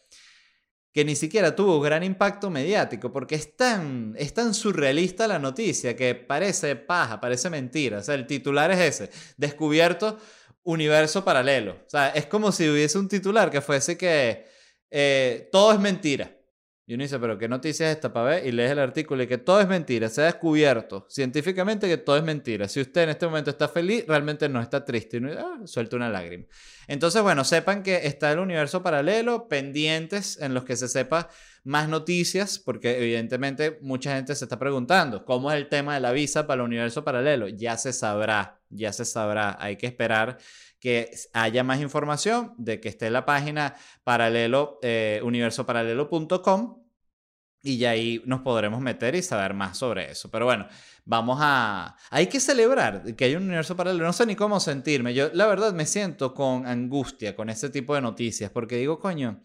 que 0.91 1.05
ni 1.05 1.15
siquiera 1.15 1.55
tuvo 1.55 1.83
gran 1.83 2.03
impacto 2.03 2.49
mediático, 2.49 3.13
porque 3.13 3.35
es 3.35 3.59
tan, 3.59 4.15
es 4.17 4.33
tan 4.33 4.55
surrealista 4.55 5.29
la 5.29 5.39
noticia 5.39 5.95
que 5.95 6.15
parece 6.15 6.77
paja, 6.77 7.21
parece 7.21 7.51
mentira. 7.51 7.99
O 7.99 8.03
sea, 8.03 8.15
el 8.15 8.27
titular 8.27 8.71
es 8.71 8.79
ese, 8.79 9.11
descubierto 9.37 10.19
universo 10.65 11.25
paralelo. 11.25 11.73
O 11.87 11.89
sea, 11.89 12.09
es 12.09 12.27
como 12.27 12.51
si 12.53 12.69
hubiese 12.69 12.99
un 12.99 13.09
titular 13.09 13.51
que 13.51 13.61
fuese 13.61 13.97
que 13.97 14.45
eh, 14.91 15.49
todo 15.53 15.73
es 15.73 15.79
mentira. 15.79 16.35
Y 16.87 16.93
uno 16.95 17.03
dice, 17.03 17.19
pero 17.19 17.39
¿qué 17.39 17.49
noticia 17.49 17.91
es 17.91 17.97
esta 17.97 18.09
ver? 18.09 18.47
Y 18.47 18.53
lees 18.53 18.71
el 18.71 18.79
artículo 18.79 19.23
y 19.23 19.27
que 19.27 19.39
todo 19.39 19.59
es 19.59 19.67
mentira. 19.67 20.11
Se 20.11 20.21
ha 20.21 20.27
descubierto 20.27 21.07
científicamente 21.09 21.89
que 21.89 21.97
todo 21.97 22.19
es 22.19 22.23
mentira. 22.23 22.69
Si 22.69 22.79
usted 22.79 23.05
en 23.05 23.09
este 23.09 23.25
momento 23.25 23.51
está 23.51 23.69
feliz, 23.69 24.05
realmente 24.07 24.51
no 24.51 24.61
está 24.61 24.85
triste. 24.85 25.17
Y 25.17 25.25
ah, 25.31 25.61
suelta 25.65 25.97
una 25.97 26.11
lágrima. 26.11 26.45
Entonces, 26.87 27.23
bueno, 27.23 27.43
sepan 27.45 27.83
que 27.83 28.07
está 28.07 28.31
el 28.33 28.39
universo 28.39 28.83
paralelo, 28.83 29.49
pendientes 29.49 30.39
en 30.43 30.53
los 30.53 30.65
que 30.65 30.77
se 30.77 30.89
sepa 30.89 31.31
más 31.63 31.89
noticias, 31.89 32.59
porque 32.59 32.99
evidentemente 32.99 33.79
mucha 33.81 34.15
gente 34.17 34.35
se 34.35 34.45
está 34.45 34.59
preguntando, 34.59 35.25
¿cómo 35.25 35.51
es 35.51 35.57
el 35.57 35.71
tema 35.71 35.95
de 35.95 36.01
la 36.01 36.13
visa 36.13 36.47
para 36.47 36.61
el 36.61 36.67
universo 36.67 37.03
paralelo? 37.03 37.49
Ya 37.49 37.79
se 37.79 37.95
sabrá, 37.95 38.61
ya 38.75 38.93
se 38.93 39.05
sabrá. 39.05 39.57
Hay 39.61 39.77
que 39.77 39.87
esperar 39.87 40.39
que 40.81 41.11
haya 41.33 41.65
más 41.65 41.81
información, 41.81 42.55
de 42.59 42.81
que 42.81 42.91
esté 42.91 43.07
en 43.07 43.15
la 43.15 43.25
página 43.25 43.75
paralelo, 44.05 44.79
eh, 44.83 45.21
universoparalelo.com 45.25 46.85
y 47.63 47.79
ya 47.79 47.91
ahí 47.91 48.23
nos 48.27 48.43
podremos 48.43 48.83
meter 48.83 49.15
y 49.15 49.23
saber 49.23 49.55
más 49.55 49.79
sobre 49.79 50.11
eso. 50.11 50.31
Pero 50.31 50.45
bueno, 50.45 50.69
vamos 51.07 51.39
a... 51.41 51.97
Hay 52.11 52.27
que 52.27 52.39
celebrar 52.39 53.15
que 53.17 53.25
hay 53.25 53.35
un 53.35 53.45
universo 53.45 53.75
paralelo. 53.75 54.05
No 54.05 54.13
sé 54.13 54.27
ni 54.27 54.37
cómo 54.37 54.61
sentirme. 54.61 55.15
Yo 55.15 55.31
la 55.33 55.47
verdad 55.47 55.73
me 55.73 55.87
siento 55.87 56.35
con 56.35 56.67
angustia 56.67 57.35
con 57.35 57.49
este 57.49 57.71
tipo 57.71 57.95
de 57.95 58.03
noticias 58.03 58.51
porque 58.51 58.77
digo, 58.77 58.99
coño, 58.99 59.43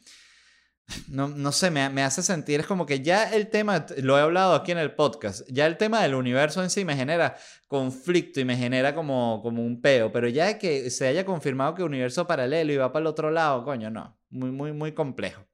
no, 1.07 1.27
no 1.27 1.51
sé, 1.51 1.71
me, 1.71 1.89
me, 1.89 2.03
hace 2.03 2.23
sentir, 2.23 2.59
es 2.59 2.65
como 2.67 2.85
que 2.85 3.01
ya 3.01 3.33
el 3.33 3.47
tema, 3.47 3.85
lo 3.97 4.17
he 4.17 4.21
hablado 4.21 4.53
aquí 4.55 4.71
en 4.71 4.77
el 4.77 4.93
podcast, 4.93 5.47
ya 5.49 5.65
el 5.65 5.77
tema 5.77 6.01
del 6.01 6.15
universo 6.15 6.63
en 6.63 6.69
sí 6.69 6.85
me 6.85 6.95
genera 6.95 7.37
conflicto 7.67 8.39
y 8.39 8.45
me 8.45 8.57
genera 8.57 8.95
como, 8.95 9.41
como 9.43 9.63
un 9.63 9.81
peo, 9.81 10.11
pero 10.11 10.27
ya 10.27 10.57
que 10.57 10.89
se 10.89 11.07
haya 11.07 11.25
confirmado 11.25 11.75
que 11.75 11.83
universo 11.83 12.27
paralelo 12.27 12.73
y 12.73 12.77
va 12.77 12.91
para 12.91 13.01
el 13.01 13.07
otro 13.07 13.31
lado, 13.31 13.63
coño, 13.63 13.89
no, 13.89 14.17
muy, 14.29 14.51
muy, 14.51 14.73
muy 14.73 14.91
complejo. 14.93 15.45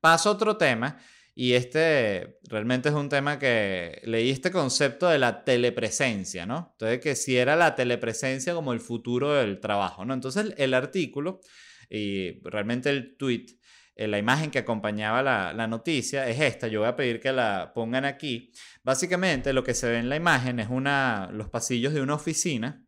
Paso 0.00 0.30
a 0.30 0.32
otro 0.32 0.56
tema, 0.56 0.98
y 1.34 1.54
este 1.54 2.38
realmente 2.48 2.88
es 2.88 2.94
un 2.94 3.08
tema 3.08 3.38
que 3.38 4.02
leí 4.04 4.30
este 4.30 4.50
concepto 4.50 5.08
de 5.08 5.18
la 5.18 5.44
telepresencia, 5.44 6.44
¿no? 6.44 6.70
Entonces, 6.72 7.00
que 7.00 7.14
si 7.14 7.36
era 7.36 7.56
la 7.56 7.74
telepresencia 7.74 8.52
como 8.52 8.72
el 8.72 8.80
futuro 8.80 9.32
del 9.32 9.60
trabajo, 9.60 10.04
¿no? 10.04 10.12
Entonces, 10.12 10.52
el, 10.56 10.74
artículo 10.74 11.40
y 11.88 12.40
realmente 12.42 12.90
el 12.90 13.16
tweet 13.16 13.46
la 14.08 14.18
imagen 14.18 14.50
que 14.50 14.60
acompañaba 14.60 15.22
la, 15.22 15.66
noticia 15.66 16.28
es 16.28 16.40
esta. 16.40 16.68
Yo 16.68 16.80
voy 16.80 16.88
a 16.88 16.96
pedir 16.96 17.20
que 17.20 17.32
la 17.32 17.72
pongan 17.74 18.04
aquí. 18.04 18.52
Básicamente 18.82 19.52
lo 19.52 19.62
que 19.62 19.74
se 19.74 19.88
ve 19.88 19.98
en 19.98 20.08
la 20.08 20.16
imagen 20.16 20.60
es 20.60 20.68
una, 20.70 21.28
los 21.32 21.48
pasillos 21.48 21.92
de 21.92 22.00
una 22.00 22.14
oficina. 22.14 22.86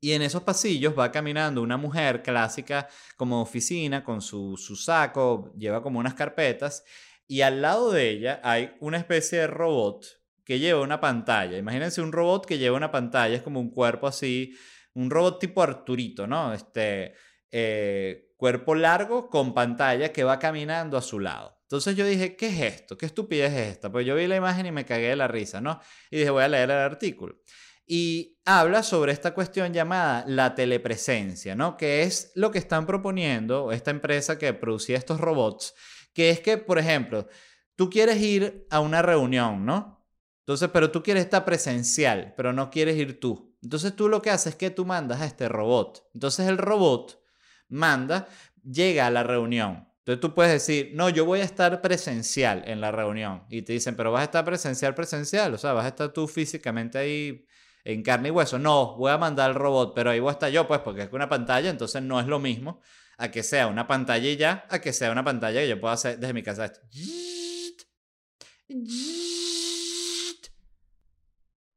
Y 0.00 0.12
en 0.12 0.22
esos 0.22 0.42
pasillos 0.42 0.96
va 0.98 1.10
caminando 1.10 1.62
una 1.62 1.76
mujer 1.76 2.22
clásica 2.22 2.88
como 3.16 3.40
oficina 3.40 4.04
con 4.04 4.20
su, 4.20 4.56
su 4.56 4.76
saco, 4.76 5.52
lleva 5.56 5.82
como 5.82 5.98
unas 5.98 6.14
carpetas. 6.14 6.84
Y 7.26 7.42
al 7.42 7.60
lado 7.62 7.92
de 7.92 8.10
ella 8.10 8.40
hay 8.42 8.74
una 8.80 8.98
especie 8.98 9.40
de 9.40 9.46
robot 9.46 10.04
que 10.44 10.58
lleva 10.58 10.80
una 10.80 11.00
pantalla. 11.00 11.58
Imagínense 11.58 12.00
un 12.00 12.10
robot 12.10 12.46
que 12.46 12.58
lleva 12.58 12.76
una 12.76 12.90
pantalla, 12.90 13.36
es 13.36 13.42
como 13.42 13.60
un 13.60 13.70
cuerpo 13.70 14.06
así, 14.06 14.56
un 14.94 15.10
robot 15.10 15.38
tipo 15.38 15.62
Arturito, 15.62 16.26
¿no? 16.26 16.54
Este, 16.54 17.12
eh, 17.50 18.27
cuerpo 18.38 18.74
largo 18.74 19.28
con 19.28 19.52
pantalla 19.52 20.12
que 20.12 20.24
va 20.24 20.38
caminando 20.38 20.96
a 20.96 21.02
su 21.02 21.18
lado. 21.20 21.58
Entonces 21.62 21.96
yo 21.96 22.06
dije, 22.06 22.36
¿qué 22.36 22.46
es 22.46 22.60
esto? 22.76 22.96
¿Qué 22.96 23.04
estupidez 23.04 23.52
es 23.52 23.68
esta? 23.72 23.92
Pues 23.92 24.06
yo 24.06 24.14
vi 24.14 24.26
la 24.26 24.36
imagen 24.36 24.64
y 24.64 24.72
me 24.72 24.86
cagué 24.86 25.08
de 25.08 25.16
la 25.16 25.28
risa, 25.28 25.60
¿no? 25.60 25.80
Y 26.10 26.18
dije, 26.18 26.30
voy 26.30 26.44
a 26.44 26.48
leer 26.48 26.70
el 26.70 26.78
artículo. 26.78 27.36
Y 27.84 28.38
habla 28.44 28.82
sobre 28.82 29.12
esta 29.12 29.34
cuestión 29.34 29.74
llamada 29.74 30.24
la 30.26 30.54
telepresencia, 30.54 31.54
¿no? 31.54 31.76
Que 31.76 32.04
es 32.04 32.32
lo 32.36 32.50
que 32.50 32.58
están 32.58 32.86
proponiendo 32.86 33.72
esta 33.72 33.90
empresa 33.90 34.38
que 34.38 34.54
producía 34.54 34.96
estos 34.96 35.20
robots, 35.20 35.74
que 36.14 36.30
es 36.30 36.40
que, 36.40 36.58
por 36.58 36.78
ejemplo, 36.78 37.26
tú 37.76 37.90
quieres 37.90 38.18
ir 38.22 38.66
a 38.70 38.80
una 38.80 39.02
reunión, 39.02 39.66
¿no? 39.66 40.06
Entonces, 40.40 40.70
pero 40.72 40.90
tú 40.90 41.02
quieres 41.02 41.24
estar 41.24 41.44
presencial, 41.44 42.34
pero 42.36 42.52
no 42.52 42.70
quieres 42.70 42.96
ir 42.96 43.18
tú. 43.20 43.58
Entonces 43.62 43.96
tú 43.96 44.08
lo 44.08 44.22
que 44.22 44.30
haces 44.30 44.52
es 44.52 44.56
que 44.56 44.70
tú 44.70 44.86
mandas 44.86 45.20
a 45.20 45.26
este 45.26 45.48
robot. 45.48 46.08
Entonces 46.14 46.46
el 46.48 46.58
robot 46.58 47.20
manda, 47.68 48.28
llega 48.62 49.06
a 49.06 49.10
la 49.10 49.22
reunión. 49.22 49.88
Entonces 49.98 50.20
tú 50.20 50.34
puedes 50.34 50.52
decir, 50.52 50.92
no, 50.94 51.10
yo 51.10 51.24
voy 51.26 51.40
a 51.40 51.44
estar 51.44 51.82
presencial 51.82 52.62
en 52.66 52.80
la 52.80 52.90
reunión. 52.90 53.44
Y 53.50 53.62
te 53.62 53.74
dicen, 53.74 53.94
pero 53.94 54.10
vas 54.10 54.22
a 54.22 54.24
estar 54.24 54.44
presencial, 54.44 54.94
presencial. 54.94 55.52
O 55.52 55.58
sea, 55.58 55.74
vas 55.74 55.84
a 55.84 55.88
estar 55.88 56.12
tú 56.12 56.26
físicamente 56.26 56.96
ahí 56.96 57.46
en 57.84 58.02
carne 58.02 58.28
y 58.28 58.30
hueso. 58.30 58.58
No, 58.58 58.96
voy 58.96 59.12
a 59.12 59.18
mandar 59.18 59.50
al 59.50 59.54
robot, 59.54 59.94
pero 59.94 60.10
ahí 60.10 60.20
voy 60.20 60.30
a 60.30 60.32
estar 60.32 60.50
yo, 60.50 60.66
pues, 60.66 60.80
porque 60.80 61.02
es 61.02 61.12
una 61.12 61.28
pantalla, 61.28 61.68
entonces 61.70 62.02
no 62.02 62.20
es 62.20 62.26
lo 62.26 62.38
mismo 62.38 62.80
a 63.18 63.30
que 63.30 63.42
sea 63.42 63.66
una 63.66 63.86
pantalla 63.86 64.28
y 64.28 64.36
ya, 64.36 64.64
a 64.70 64.80
que 64.80 64.92
sea 64.92 65.10
una 65.10 65.24
pantalla 65.24 65.60
que 65.60 65.68
yo 65.68 65.80
pueda 65.80 65.94
hacer 65.94 66.18
desde 66.18 66.32
mi 66.32 66.42
casa. 66.42 66.72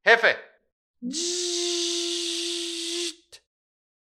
Jefe. 0.04 1.61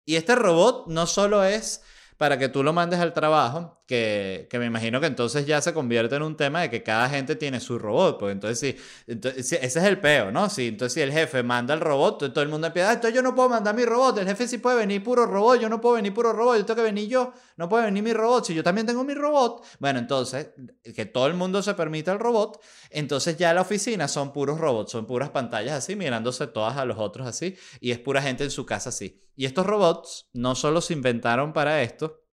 Y 0.10 0.16
este 0.16 0.34
robot 0.34 0.88
no 0.88 1.06
solo 1.06 1.44
es 1.44 1.84
para 2.18 2.40
que 2.40 2.50
tú 2.50 2.64
lo 2.64 2.74
mandes 2.74 3.00
al 3.00 3.14
trabajo, 3.14 3.79
que, 3.90 4.48
me 4.60 4.68
imagino 4.68 5.02
que 5.02 5.08
entonces 5.08 5.48
ya 5.48 5.62
se 5.62 5.74
convierte 5.74 6.16
en 6.16 6.22
un 6.22 6.38
tema 6.38 6.62
de 6.62 6.70
que 6.70 6.84
cada 6.84 7.10
gente 7.10 7.36
tiene 7.36 7.60
su 7.60 7.80
robot, 7.80 8.20
pues 8.20 8.34
entonces 8.34 8.60
sí, 8.60 8.78
ese 9.08 9.66
es 9.66 9.76
el 9.78 10.00
peo, 10.00 10.32
¿no? 10.32 10.48
Sí, 10.48 10.68
entonces 10.68 10.94
si 10.94 11.02
el 11.02 11.12
jefe 11.12 11.42
manda 11.42 11.74
el 11.74 11.80
robot, 11.80 12.32
todo 12.32 12.44
el 12.44 12.50
mundo 12.50 12.68
empieza, 12.68 12.92
ah, 12.92 12.94
entonces 12.94 13.16
yo 13.16 13.24
no 13.24 13.34
puedo 13.34 13.50
mandar 13.50 13.74
mi 13.74 13.86
robot, 13.86 14.20
el 14.20 14.28
jefe 14.28 14.48
sí 14.48 14.60
puede 14.60 14.78
venir 14.78 15.04
puro 15.04 15.26
robot, 15.26 15.60
yo 15.60 15.70
no 15.70 15.82
puedo 15.82 15.96
venir 15.96 16.14
puro 16.14 16.32
robot, 16.34 16.58
yo 16.58 16.66
tengo 16.66 16.76
que 16.76 16.84
venir 16.84 17.10
yo, 17.10 17.34
no 17.58 17.68
puede 17.68 17.86
venir 17.86 18.04
mi 18.04 18.14
robot, 18.14 18.46
si 18.46 18.54
yo 18.54 18.64
también 18.64 18.86
tengo 18.86 19.04
mi 19.04 19.16
robot, 19.16 19.66
bueno, 19.80 19.98
entonces 19.98 20.52
que 20.96 21.08
todo 21.08 21.26
el 21.26 21.34
mundo 21.34 21.64
se 21.64 21.74
permita 21.74 22.12
el 22.12 22.20
robot, 22.20 22.62
entonces 22.92 23.38
ya 23.38 23.56
la 23.56 23.62
oficina 23.62 24.08
son 24.08 24.32
puros 24.32 24.60
robots, 24.60 24.92
son 24.92 25.08
puras 25.08 25.32
pantallas 25.32 25.74
así, 25.74 25.96
mirándose 25.96 26.46
todas 26.46 26.78
a 26.78 26.86
los 26.86 27.00
otros 27.00 27.26
así, 27.26 27.58
y 27.80 27.90
es 27.90 27.98
pura 27.98 28.22
gente 28.22 28.44
en 28.44 28.52
su 28.52 28.68
casa 28.68 28.90
así. 28.90 29.20
Y 29.36 29.46
estos 29.46 29.66
robots 29.66 30.30
no 30.34 30.54
solo 30.54 30.80
se 30.80 30.94
inventaron 30.94 31.54
para 31.54 31.82
esto, 31.82 32.29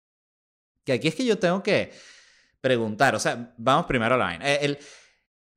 que 0.84 0.94
aquí 0.94 1.08
es 1.08 1.16
que 1.16 1.26
yo 1.26 1.40
tengo 1.40 1.62
que 1.64 1.92
preguntar, 2.62 3.16
o 3.16 3.20
sea, 3.20 3.54
vamos 3.58 3.86
primero 3.86 4.16
a 4.16 4.18
la 4.18 4.26
vaina. 4.26 4.54
Eh, 4.54 4.80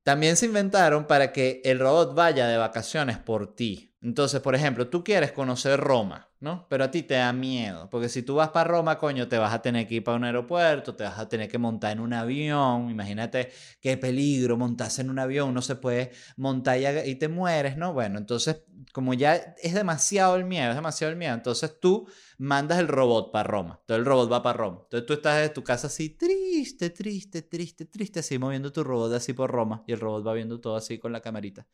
también 0.03 0.37
se 0.37 0.45
inventaron 0.45 1.05
para 1.05 1.31
que 1.33 1.61
el 1.65 1.79
robot 1.79 2.15
vaya 2.15 2.47
de 2.47 2.57
vacaciones 2.57 3.17
por 3.17 3.55
ti. 3.55 3.86
Entonces, 3.99 4.41
por 4.41 4.53
ejemplo, 4.53 4.87
tú 4.89 5.03
quieres 5.03 5.31
conocer 5.31 5.79
Roma, 5.79 6.29
¿no? 6.39 6.67
Pero 6.69 6.83
a 6.83 6.91
ti 6.91 7.01
te 7.01 7.15
da 7.15 7.33
miedo, 7.33 7.89
porque 7.89 8.09
si 8.09 8.21
tú 8.21 8.35
vas 8.35 8.49
para 8.49 8.69
Roma, 8.69 8.99
coño, 8.99 9.27
te 9.27 9.39
vas 9.39 9.51
a 9.51 9.61
tener 9.63 9.87
que 9.87 9.95
ir 9.95 10.03
para 10.03 10.17
un 10.17 10.23
aeropuerto, 10.23 10.95
te 10.95 11.03
vas 11.03 11.17
a 11.17 11.27
tener 11.27 11.49
que 11.49 11.57
montar 11.57 11.93
en 11.93 11.99
un 12.01 12.13
avión, 12.13 12.91
imagínate 12.91 13.51
qué 13.81 13.97
peligro 13.97 14.55
montarse 14.55 15.01
en 15.01 15.09
un 15.09 15.17
avión, 15.17 15.51
no 15.51 15.63
se 15.63 15.75
puede 15.75 16.11
montar 16.35 16.77
y, 17.05 17.15
te 17.15 17.27
mueres, 17.27 17.75
¿no? 17.75 17.91
Bueno, 17.91 18.19
entonces 18.19 18.63
como 18.93 19.15
ya 19.15 19.35
es 19.35 19.73
demasiado 19.73 20.35
el 20.35 20.45
miedo, 20.45 20.69
es 20.69 20.75
demasiado 20.75 21.11
el 21.11 21.17
miedo, 21.17 21.33
entonces 21.33 21.79
tú 21.79 22.07
mandas 22.37 22.77
el 22.77 22.87
robot 22.87 23.31
para 23.31 23.49
Roma. 23.49 23.79
Entonces 23.81 23.99
el 23.99 24.05
robot 24.05 24.31
va 24.31 24.43
para 24.43 24.57
Roma. 24.57 24.79
Entonces 24.83 25.07
tú 25.07 25.13
estás 25.13 25.47
en 25.47 25.53
tu 25.53 25.63
casa 25.63 25.87
así, 25.87 26.09
triste, 26.11 26.91
triste, 26.91 27.41
triste, 27.41 27.85
triste, 27.85 28.19
así 28.19 28.37
moviendo 28.37 28.71
tu 28.71 28.83
robot 28.83 29.13
así 29.13 29.33
por 29.33 29.51
Roma. 29.51 29.83
Y 29.87 29.93
el 29.93 29.99
robot 29.99 30.27
va 30.27 30.33
viendo 30.33 30.59
todo 30.59 30.75
así 30.75 30.99
con 30.99 31.11
la 31.11 31.21
camarita. 31.21 31.67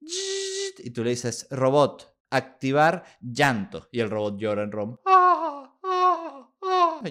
Y 0.00 0.90
tú 0.90 1.04
le 1.04 1.10
dices, 1.10 1.46
robot, 1.50 2.16
activar 2.30 3.04
llanto. 3.20 3.88
Y 3.92 4.00
el 4.00 4.10
robot 4.10 4.38
llora 4.38 4.62
en 4.62 4.72
Roma. 4.72 4.98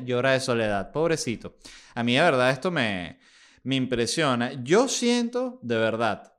Llora 0.04 0.32
de 0.32 0.40
soledad, 0.40 0.92
pobrecito. 0.92 1.56
A 1.96 2.04
mí 2.04 2.16
de 2.16 2.22
verdad 2.22 2.52
esto 2.52 2.72
me, 2.72 3.20
me 3.64 3.76
impresiona. 3.76 4.54
Yo 4.64 4.88
siento 4.88 5.60
de 5.62 5.78
verdad, 5.78 6.34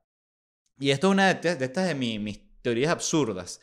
y 0.78 0.90
esto 0.90 1.08
es 1.08 1.12
una 1.12 1.34
de, 1.34 1.64
estas 1.64 1.86
de 1.86 1.94
mis 1.94 2.40
teorías 2.62 2.90
absurdas, 2.90 3.60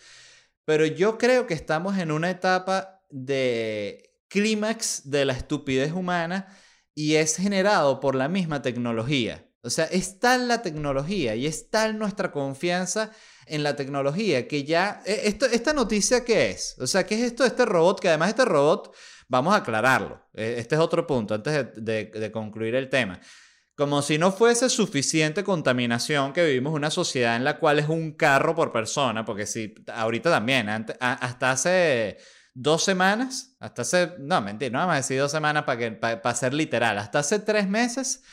pero 0.66 0.86
yo 0.86 1.18
creo 1.18 1.48
que 1.48 1.54
estamos 1.54 1.98
en 1.98 2.12
una 2.12 2.30
etapa 2.30 3.04
de 3.10 4.22
clímax 4.28 5.10
de 5.10 5.26
la 5.26 5.34
estupidez 5.34 5.94
humana 5.94 6.48
y 6.94 7.16
es 7.16 7.38
generado 7.38 8.00
por 8.00 8.16
la 8.16 8.28
misma 8.28 8.62
tecnología. 8.62 9.47
O 9.68 9.70
sea, 9.70 9.86
es 9.86 10.20
tal 10.20 10.48
la 10.48 10.62
tecnología 10.62 11.36
y 11.36 11.46
es 11.46 11.70
tal 11.70 12.00
nuestra 12.00 12.32
confianza 12.32 13.12
en 13.46 13.64
la 13.64 13.76
tecnología 13.76 14.48
que 14.48 14.64
ya... 14.64 15.02
E, 15.06 15.28
esto, 15.28 15.46
¿Esta 15.46 15.74
noticia 15.74 16.26
qué 16.26 16.50
es? 16.50 16.76
O 16.80 16.88
sea, 16.88 17.06
¿qué 17.06 17.16
es 17.16 17.22
esto 17.22 17.44
de 17.44 17.50
este 17.50 17.66
robot? 17.66 18.00
Que 18.00 18.10
además 18.10 18.30
este 18.30 18.46
robot, 18.46 18.96
vamos 19.28 19.54
a 19.54 19.58
aclararlo. 19.58 20.28
E, 20.34 20.56
este 20.58 20.76
es 20.76 20.82
otro 20.82 21.06
punto 21.06 21.36
antes 21.36 21.68
de 21.76 22.32
concluir 22.34 22.76
el 22.76 22.90
tema. 22.90 23.20
Como 23.78 24.02
si 24.02 24.18
no 24.18 24.32
fuese 24.32 24.70
suficiente 24.70 25.44
contaminación 25.44 26.34
que 26.34 26.44
vivimos 26.44 26.74
una 26.74 26.90
sociedad 26.90 27.36
en 27.36 27.44
la 27.44 27.60
cual 27.60 27.78
es 27.78 27.88
un 27.88 28.14
carro 28.14 28.56
por 28.56 28.72
persona, 28.72 29.24
porque 29.24 29.46
si 29.46 29.76
ahorita 29.94 30.32
también, 30.32 30.68
hasta 31.00 31.52
hace 31.52 32.18
dos 32.56 32.84
semanas, 32.84 33.56
hasta 33.60 33.84
hace, 33.84 34.14
no, 34.18 34.42
mentira, 34.42 34.72
no 34.72 34.80
vamos 34.80 34.94
a 34.94 34.98
decir 34.98 35.20
dos 35.20 35.32
semanas 35.32 35.64
para, 35.64 36.00
para 36.00 36.36
ser 36.36 36.56
literal, 36.56 36.98
hasta 36.98 37.20
hace 37.20 37.38
tres 37.38 37.68
meses 37.68 38.24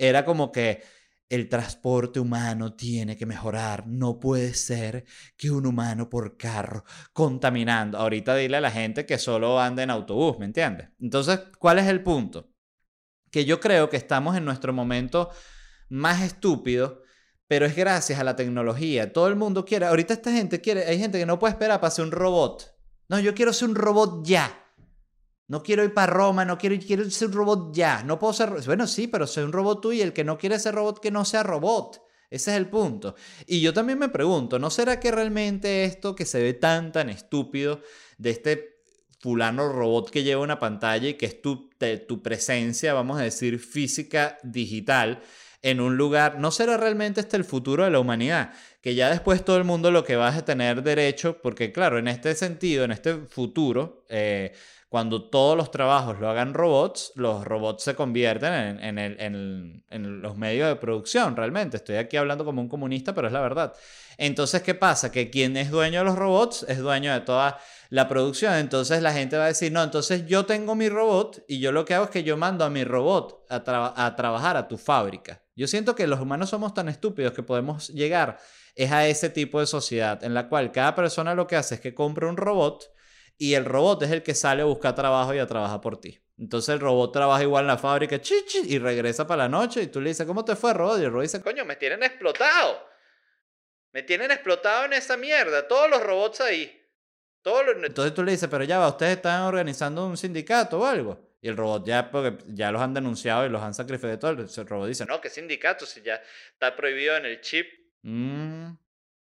era 0.00 0.24
como 0.24 0.50
que 0.50 0.82
el 1.28 1.48
transporte 1.48 2.18
humano 2.18 2.74
tiene 2.74 3.16
que 3.16 3.26
mejorar. 3.26 3.86
No 3.86 4.18
puede 4.18 4.54
ser 4.54 5.04
que 5.36 5.50
un 5.50 5.66
humano 5.66 6.10
por 6.10 6.36
carro 6.36 6.84
contaminando. 7.12 7.98
Ahorita 7.98 8.34
dile 8.34 8.56
a 8.56 8.60
la 8.60 8.70
gente 8.72 9.06
que 9.06 9.18
solo 9.18 9.60
anda 9.60 9.82
en 9.84 9.90
autobús, 9.90 10.38
¿me 10.38 10.46
entiendes? 10.46 10.88
Entonces, 10.98 11.40
¿cuál 11.58 11.78
es 11.78 11.86
el 11.86 12.02
punto? 12.02 12.50
que 13.30 13.44
yo 13.44 13.60
creo 13.60 13.88
que 13.88 13.96
estamos 13.96 14.36
en 14.36 14.44
nuestro 14.44 14.72
momento 14.72 15.30
más 15.88 16.22
estúpido, 16.22 17.02
pero 17.46 17.66
es 17.66 17.74
gracias 17.74 18.18
a 18.18 18.24
la 18.24 18.36
tecnología. 18.36 19.12
Todo 19.12 19.28
el 19.28 19.36
mundo 19.36 19.64
quiere, 19.64 19.86
ahorita 19.86 20.14
esta 20.14 20.32
gente 20.32 20.60
quiere, 20.60 20.84
hay 20.84 20.98
gente 20.98 21.18
que 21.18 21.26
no 21.26 21.38
puede 21.38 21.52
esperar 21.52 21.80
para 21.80 21.90
ser 21.90 22.04
un 22.04 22.12
robot. 22.12 22.76
No, 23.08 23.18
yo 23.18 23.34
quiero 23.34 23.52
ser 23.52 23.68
un 23.68 23.74
robot 23.74 24.24
ya. 24.24 24.69
No 25.50 25.64
quiero 25.64 25.82
ir 25.82 25.92
para 25.92 26.12
Roma, 26.12 26.44
no 26.44 26.56
quiero, 26.56 26.76
quiero 26.78 27.10
ser 27.10 27.26
un 27.26 27.34
robot 27.34 27.74
ya. 27.74 28.04
No 28.04 28.20
puedo 28.20 28.32
ser, 28.32 28.50
bueno, 28.66 28.86
sí, 28.86 29.08
pero 29.08 29.26
soy 29.26 29.42
un 29.42 29.50
robot 29.50 29.80
tú 29.80 29.90
y 29.90 30.00
el 30.00 30.12
que 30.12 30.22
no 30.22 30.38
quiere 30.38 30.60
ser 30.60 30.76
robot, 30.76 31.00
que 31.00 31.10
no 31.10 31.24
sea 31.24 31.42
robot. 31.42 32.00
Ese 32.30 32.52
es 32.52 32.56
el 32.56 32.68
punto. 32.68 33.16
Y 33.48 33.60
yo 33.60 33.74
también 33.74 33.98
me 33.98 34.08
pregunto, 34.08 34.60
¿no 34.60 34.70
será 34.70 35.00
que 35.00 35.10
realmente 35.10 35.82
esto 35.86 36.14
que 36.14 36.24
se 36.24 36.40
ve 36.40 36.54
tan, 36.54 36.92
tan 36.92 37.10
estúpido 37.10 37.80
de 38.16 38.30
este 38.30 38.84
fulano 39.18 39.72
robot 39.72 40.10
que 40.10 40.22
lleva 40.22 40.40
una 40.40 40.60
pantalla 40.60 41.08
y 41.08 41.14
que 41.14 41.26
es 41.26 41.42
tu, 41.42 41.68
tu 42.06 42.22
presencia, 42.22 42.94
vamos 42.94 43.18
a 43.18 43.24
decir, 43.24 43.58
física 43.58 44.38
digital 44.44 45.20
en 45.62 45.80
un 45.80 45.96
lugar, 45.96 46.38
no 46.38 46.50
será 46.52 46.76
realmente 46.76 47.20
este 47.20 47.36
el 47.36 47.44
futuro 47.44 47.84
de 47.84 47.90
la 47.90 47.98
humanidad, 47.98 48.52
que 48.80 48.94
ya 48.94 49.10
después 49.10 49.44
todo 49.44 49.58
el 49.58 49.64
mundo 49.64 49.90
lo 49.90 50.04
que 50.04 50.16
va 50.16 50.34
a 50.34 50.44
tener 50.44 50.82
derecho, 50.82 51.38
porque 51.42 51.72
claro, 51.72 51.98
en 51.98 52.08
este 52.08 52.34
sentido, 52.34 52.84
en 52.84 52.92
este 52.92 53.14
futuro, 53.26 54.04
eh, 54.08 54.52
cuando 54.88 55.22
todos 55.30 55.56
los 55.56 55.70
trabajos 55.70 56.18
lo 56.18 56.28
hagan 56.28 56.52
robots, 56.52 57.12
los 57.14 57.44
robots 57.44 57.84
se 57.84 57.94
convierten 57.94 58.52
en, 58.52 58.98
en, 58.98 59.84
en, 59.88 60.20
los 60.20 60.36
medios 60.36 60.68
de 60.68 60.74
producción, 60.74 61.36
realmente. 61.36 61.76
Estoy 61.76 61.94
aquí 61.94 62.16
hablando 62.16 62.44
como 62.44 62.60
un 62.60 62.68
comunista, 62.68 63.14
pero 63.14 63.28
es 63.28 63.32
la 63.32 63.40
verdad. 63.40 63.72
Entonces, 64.18 64.62
¿qué 64.62 64.74
pasa? 64.74 65.12
Que 65.12 65.30
quien 65.30 65.56
es 65.56 65.70
dueño 65.70 66.00
de 66.00 66.06
los 66.06 66.16
robots 66.16 66.66
es 66.68 66.78
dueño 66.78 67.12
de 67.12 67.20
toda 67.20 67.60
la 67.90 68.08
producción. 68.08 68.54
Entonces 68.54 69.00
la 69.00 69.12
gente 69.12 69.36
va 69.36 69.44
a 69.44 69.48
decir, 69.48 69.70
no, 69.70 69.80
entonces 69.80 70.26
yo 70.26 70.44
tengo 70.44 70.74
mi 70.74 70.88
robot 70.88 71.44
y 71.46 71.60
yo 71.60 71.70
lo 71.70 71.84
que 71.84 71.94
hago 71.94 72.06
es 72.06 72.10
que 72.10 72.24
yo 72.24 72.36
mando 72.36 72.64
a 72.64 72.70
mi 72.70 72.82
robot 72.82 73.46
a 73.48 73.62
trabajar 74.16 74.56
a 74.56 74.66
tu 74.66 74.76
fábrica. 74.76 75.40
Yo 75.54 75.68
siento 75.68 75.94
que 75.94 76.08
los 76.08 76.18
humanos 76.18 76.50
somos 76.50 76.74
tan 76.74 76.88
estúpidos 76.88 77.32
que 77.32 77.44
podemos 77.44 77.90
llegar 77.90 78.38
es 78.74 78.92
a 78.92 79.06
ese 79.06 79.30
tipo 79.30 79.60
de 79.60 79.66
sociedad 79.66 80.22
en 80.24 80.34
la 80.34 80.48
cual 80.48 80.72
cada 80.72 80.94
persona 80.94 81.34
lo 81.34 81.46
que 81.46 81.56
hace 81.56 81.76
es 81.76 81.80
que 81.80 81.94
compra 81.94 82.28
un 82.28 82.36
robot 82.36 82.92
y 83.36 83.54
el 83.54 83.64
robot 83.64 84.02
es 84.02 84.10
el 84.10 84.22
que 84.22 84.34
sale 84.34 84.62
a 84.62 84.66
buscar 84.66 84.94
trabajo 84.94 85.34
y 85.34 85.38
a 85.38 85.46
trabajar 85.46 85.80
por 85.80 86.00
ti. 86.00 86.20
Entonces 86.38 86.74
el 86.74 86.80
robot 86.80 87.12
trabaja 87.12 87.42
igual 87.42 87.64
en 87.64 87.68
la 87.68 87.78
fábrica 87.78 88.20
chichi, 88.20 88.62
y 88.66 88.78
regresa 88.78 89.26
para 89.26 89.44
la 89.44 89.48
noche 89.48 89.82
y 89.82 89.86
tú 89.86 90.00
le 90.00 90.10
dices, 90.10 90.26
¿cómo 90.26 90.44
te 90.44 90.56
fue, 90.56 90.72
robot? 90.72 91.00
Y 91.00 91.04
el 91.04 91.10
robot 91.10 91.22
dice, 91.22 91.42
coño, 91.42 91.64
me 91.64 91.76
tienen 91.76 92.02
explotado. 92.02 92.88
Me 93.92 94.02
tienen 94.02 94.30
explotado 94.30 94.84
en 94.84 94.92
esa 94.92 95.16
mierda. 95.16 95.66
Todos 95.66 95.90
los 95.90 96.02
robots 96.02 96.40
ahí. 96.40 96.76
Entonces 97.42 98.14
tú 98.14 98.22
le 98.22 98.32
dices, 98.32 98.48
pero 98.50 98.64
ya 98.64 98.78
va, 98.78 98.88
ustedes 98.88 99.16
están 99.16 99.42
organizando 99.42 100.06
un 100.06 100.16
sindicato 100.16 100.80
o 100.80 100.84
algo. 100.84 101.30
Y 101.40 101.48
el 101.48 101.56
robot 101.56 101.86
ya, 101.86 102.10
porque 102.10 102.44
ya 102.48 102.70
los 102.70 102.82
han 102.82 102.92
denunciado 102.92 103.46
y 103.46 103.48
los 103.48 103.62
han 103.62 103.72
sacrificado 103.72 104.18
todo. 104.18 104.30
El 104.30 104.66
robot 104.68 104.88
dice, 104.88 105.06
no, 105.06 105.20
¿qué 105.20 105.30
sindicato? 105.30 105.86
Si 105.86 106.02
ya 106.02 106.22
está 106.52 106.76
prohibido 106.76 107.16
en 107.16 107.24
el 107.24 107.40
chip. 107.40 107.66
Mm. 108.02 108.76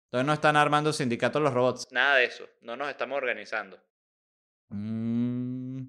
Entonces 0.06 0.26
no 0.26 0.34
están 0.34 0.58
armando 0.58 0.91
sindicatos 0.91 1.41
los 1.41 1.54
robots. 1.54 1.88
Nada 1.91 2.17
de 2.17 2.26
eso. 2.26 2.45
No 2.62 2.76
nos 2.76 2.89
estamos 2.89 3.17
organizando. 3.17 3.80
Mm. 4.69 5.84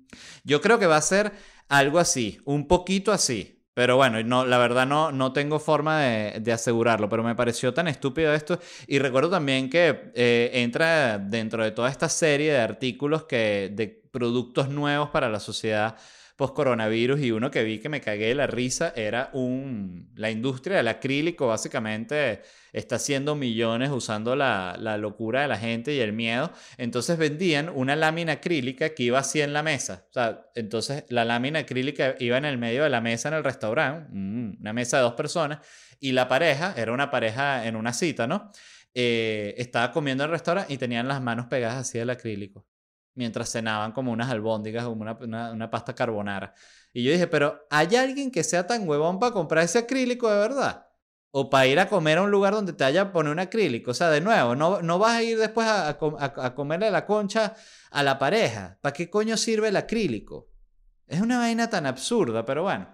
Yo 0.45 0.61
creo 0.61 0.79
que 0.79 0.87
va 0.87 0.97
a 0.97 1.03
ser 1.03 1.33
algo 1.69 1.99
así, 1.99 2.41
un 2.45 2.69
poquito 2.69 3.13
así. 3.13 3.59
Pero 3.75 3.97
bueno, 3.97 4.23
no, 4.23 4.45
la 4.45 4.59
verdad 4.59 4.87
no, 4.87 5.13
no 5.13 5.33
tengo 5.33 5.59
forma 5.59 6.01
de, 6.03 6.53
asegurarlo, 6.53 7.09
pero 7.09 7.23
me 7.23 7.35
pareció 7.35 7.73
tan 7.73 7.89
estúpido 7.89 8.35
esto. 8.35 8.61
Y 8.87 8.99
recuerdo 8.99 9.31
también 9.31 9.71
que 9.71 10.13
eh, 10.15 10.51
entra 10.53 11.19
dentro 11.19 11.65
de 11.65 11.71
toda 11.71 11.89
esta 11.89 12.11
serie 12.11 12.53
de 12.53 12.61
artículos 12.61 13.25
que, 13.25 13.71
de 13.73 13.89
productos 13.89 14.69
nuevos 14.69 15.09
para 15.09 15.31
la 15.31 15.41
sociedad 15.41 15.97
post-coronavirus 16.43 17.21
y 17.21 17.31
uno 17.31 17.53
que 17.53 17.63
vi 17.63 17.79
que 17.79 17.89
me 17.89 18.01
cagué 18.01 18.27
de 18.27 18.35
la 18.35 18.49
risa 18.49 18.93
era 18.97 19.31
un, 19.33 20.11
la 20.17 20.29
industria 20.29 20.79
del 20.79 20.89
acrílico 20.89 21.47
básicamente 21.47 22.43
está 22.73 22.97
haciendo 22.97 23.37
millones 23.37 23.91
usando 23.91 24.35
la, 24.35 24.77
la, 24.77 24.97
locura 24.97 25.43
de 25.43 25.47
la 25.47 25.57
gente 25.57 25.95
y 25.95 26.01
el 26.01 26.13
miedo. 26.13 26.51
Entonces 26.79 27.17
vendían 27.17 27.69
una 27.69 27.95
lámina 27.95 28.33
acrílica 28.33 28.89
que 28.89 29.05
iba 29.05 29.21
así 29.21 29.41
en 29.41 29.53
la 29.53 29.63
mesa. 29.63 30.05
O 30.11 30.13
sea, 30.15 30.47
entonces 30.57 31.05
la 31.11 31.25
lámina 31.25 31.61
acrílica 31.61 32.17
iba 32.19 32.37
en 32.39 32.45
el 32.45 32.59
medio 32.59 32.83
de 32.83 32.91
la 32.91 33.01
mesa 33.01 33.29
en 33.29 33.35
el 33.35 33.45
restaurante, 33.45 34.09
mm, 34.11 34.57
una 34.63 34.73
mesa 34.73 34.97
de 34.97 35.05
dos 35.05 35.15
personas, 35.15 35.61
y 36.01 36.11
la 36.11 36.27
pareja, 36.27 36.75
era 36.77 36.91
una 36.93 37.09
pareja 37.09 37.69
en 37.69 37.77
una 37.77 37.93
cita, 37.93 38.27
¿no? 38.27 38.51
Eh, 38.95 39.55
estaba 39.59 39.93
comiendo 39.93 40.25
en 40.25 40.31
el 40.31 40.33
restaurante 40.33 40.75
y 40.75 40.77
tenían 40.77 41.07
las 41.07 41.23
manos 41.23 41.47
pegadas 41.47 41.77
así 41.77 41.99
del 41.99 42.11
acrílico 42.11 42.67
mientras 43.15 43.51
cenaban 43.51 43.93
como 43.93 44.13
unas 44.13 44.31
albóndigas, 44.31 44.85
como 44.85 45.03
una, 45.03 45.17
una, 45.53 45.71
pasta 45.71 45.95
carbonara. 45.95 46.55
Y 46.93 47.03
yo 47.03 47.13
dije, 47.13 47.27
pero 47.27 47.67
¿hay 47.71 47.97
alguien 47.97 48.31
que 48.31 48.45
sea 48.45 48.67
tan 48.67 48.89
huevón 48.89 49.19
para 49.19 49.33
comprar 49.33 49.65
ese 49.65 49.79
acrílico 49.79 50.31
de 50.31 50.39
verdad? 50.39 50.87
O 51.31 51.49
para 51.49 51.67
ir 51.67 51.79
a 51.79 51.89
comer 51.89 52.19
a 52.19 52.23
un 52.23 52.31
lugar 52.31 52.53
donde 52.53 52.75
te 52.75 52.85
haya 52.85 53.13
poner 53.13 53.33
un 53.33 53.39
acrílico. 53.39 53.93
O 53.93 53.95
sea, 53.95 54.11
de 54.11 54.21
nuevo, 54.21 54.55
no, 54.55 54.83
no 54.83 54.99
vas 54.99 55.15
a 55.15 55.23
ir 55.23 55.39
después 55.39 55.67
a, 55.67 55.89
a, 55.89 55.97
a 55.97 56.55
comerle 56.55 56.91
la 56.91 57.07
concha 57.07 57.55
a 57.91 58.03
la 58.03 58.19
pareja. 58.19 58.79
¿Para 58.81 58.93
qué 58.93 59.09
coño 59.09 59.37
sirve 59.37 59.69
el 59.69 59.77
acrílico? 59.77 60.49
Es 61.07 61.21
una 61.21 61.39
vaina 61.39 61.71
tan 61.71 61.87
absurda, 61.87 62.45
pero 62.45 62.65
bueno. 62.65 62.89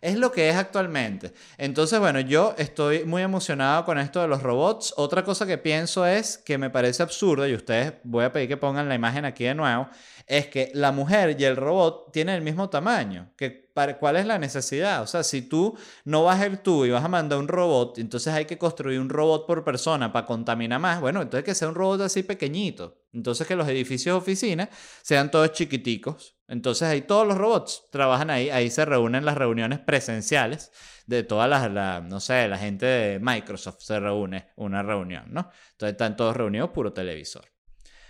Es 0.00 0.16
lo 0.16 0.32
que 0.32 0.48
es 0.48 0.56
actualmente. 0.56 1.32
Entonces, 1.58 1.98
bueno, 1.98 2.20
yo 2.20 2.54
estoy 2.56 3.04
muy 3.04 3.20
emocionado 3.20 3.84
con 3.84 3.98
esto 3.98 4.22
de 4.22 4.28
los 4.28 4.42
robots. 4.42 4.94
Otra 4.96 5.24
cosa 5.24 5.46
que 5.46 5.58
pienso 5.58 6.06
es 6.06 6.38
que 6.38 6.56
me 6.56 6.70
parece 6.70 7.02
absurdo, 7.02 7.46
y 7.46 7.54
ustedes 7.54 7.94
voy 8.04 8.24
a 8.24 8.32
pedir 8.32 8.48
que 8.48 8.56
pongan 8.56 8.88
la 8.88 8.94
imagen 8.94 9.26
aquí 9.26 9.44
de 9.44 9.54
nuevo, 9.54 9.88
es 10.26 10.46
que 10.46 10.70
la 10.74 10.90
mujer 10.92 11.36
y 11.38 11.44
el 11.44 11.56
robot 11.56 12.12
tienen 12.12 12.36
el 12.36 12.42
mismo 12.42 12.70
tamaño. 12.70 13.30
Que, 13.36 13.69
¿Cuál 13.98 14.16
es 14.16 14.26
la 14.26 14.38
necesidad? 14.38 15.02
O 15.02 15.06
sea, 15.06 15.22
si 15.22 15.42
tú 15.42 15.76
no 16.04 16.24
vas 16.24 16.40
a 16.40 16.46
ir 16.46 16.58
tú 16.58 16.84
y 16.84 16.90
vas 16.90 17.04
a 17.04 17.08
mandar 17.08 17.38
un 17.38 17.48
robot, 17.48 17.98
entonces 17.98 18.32
hay 18.32 18.44
que 18.44 18.58
construir 18.58 19.00
un 19.00 19.08
robot 19.08 19.46
por 19.46 19.64
persona 19.64 20.12
para 20.12 20.26
contaminar 20.26 20.80
más. 20.80 21.00
Bueno, 21.00 21.22
entonces 21.22 21.44
que 21.44 21.54
sea 21.54 21.68
un 21.68 21.74
robot 21.74 22.02
así 22.02 22.22
pequeñito. 22.22 22.98
Entonces 23.12 23.46
que 23.46 23.56
los 23.56 23.68
edificios 23.68 24.16
oficinas 24.16 24.68
sean 25.02 25.30
todos 25.30 25.52
chiquiticos. 25.52 26.36
Entonces 26.48 26.88
ahí 26.88 27.02
todos 27.02 27.26
los 27.26 27.38
robots 27.38 27.88
trabajan 27.90 28.30
ahí. 28.30 28.50
Ahí 28.50 28.70
se 28.70 28.84
reúnen 28.84 29.24
las 29.24 29.36
reuniones 29.36 29.78
presenciales 29.78 30.72
de 31.06 31.22
todas 31.22 31.48
las, 31.48 32.02
no 32.04 32.20
sé, 32.20 32.48
la 32.48 32.58
gente 32.58 32.86
de 32.86 33.18
Microsoft 33.20 33.80
se 33.80 33.98
reúne 33.98 34.50
una 34.56 34.82
reunión, 34.82 35.24
¿no? 35.28 35.50
Entonces 35.72 35.92
están 35.92 36.16
todos 36.16 36.36
reunidos 36.36 36.70
puro 36.70 36.92
televisor. 36.92 37.44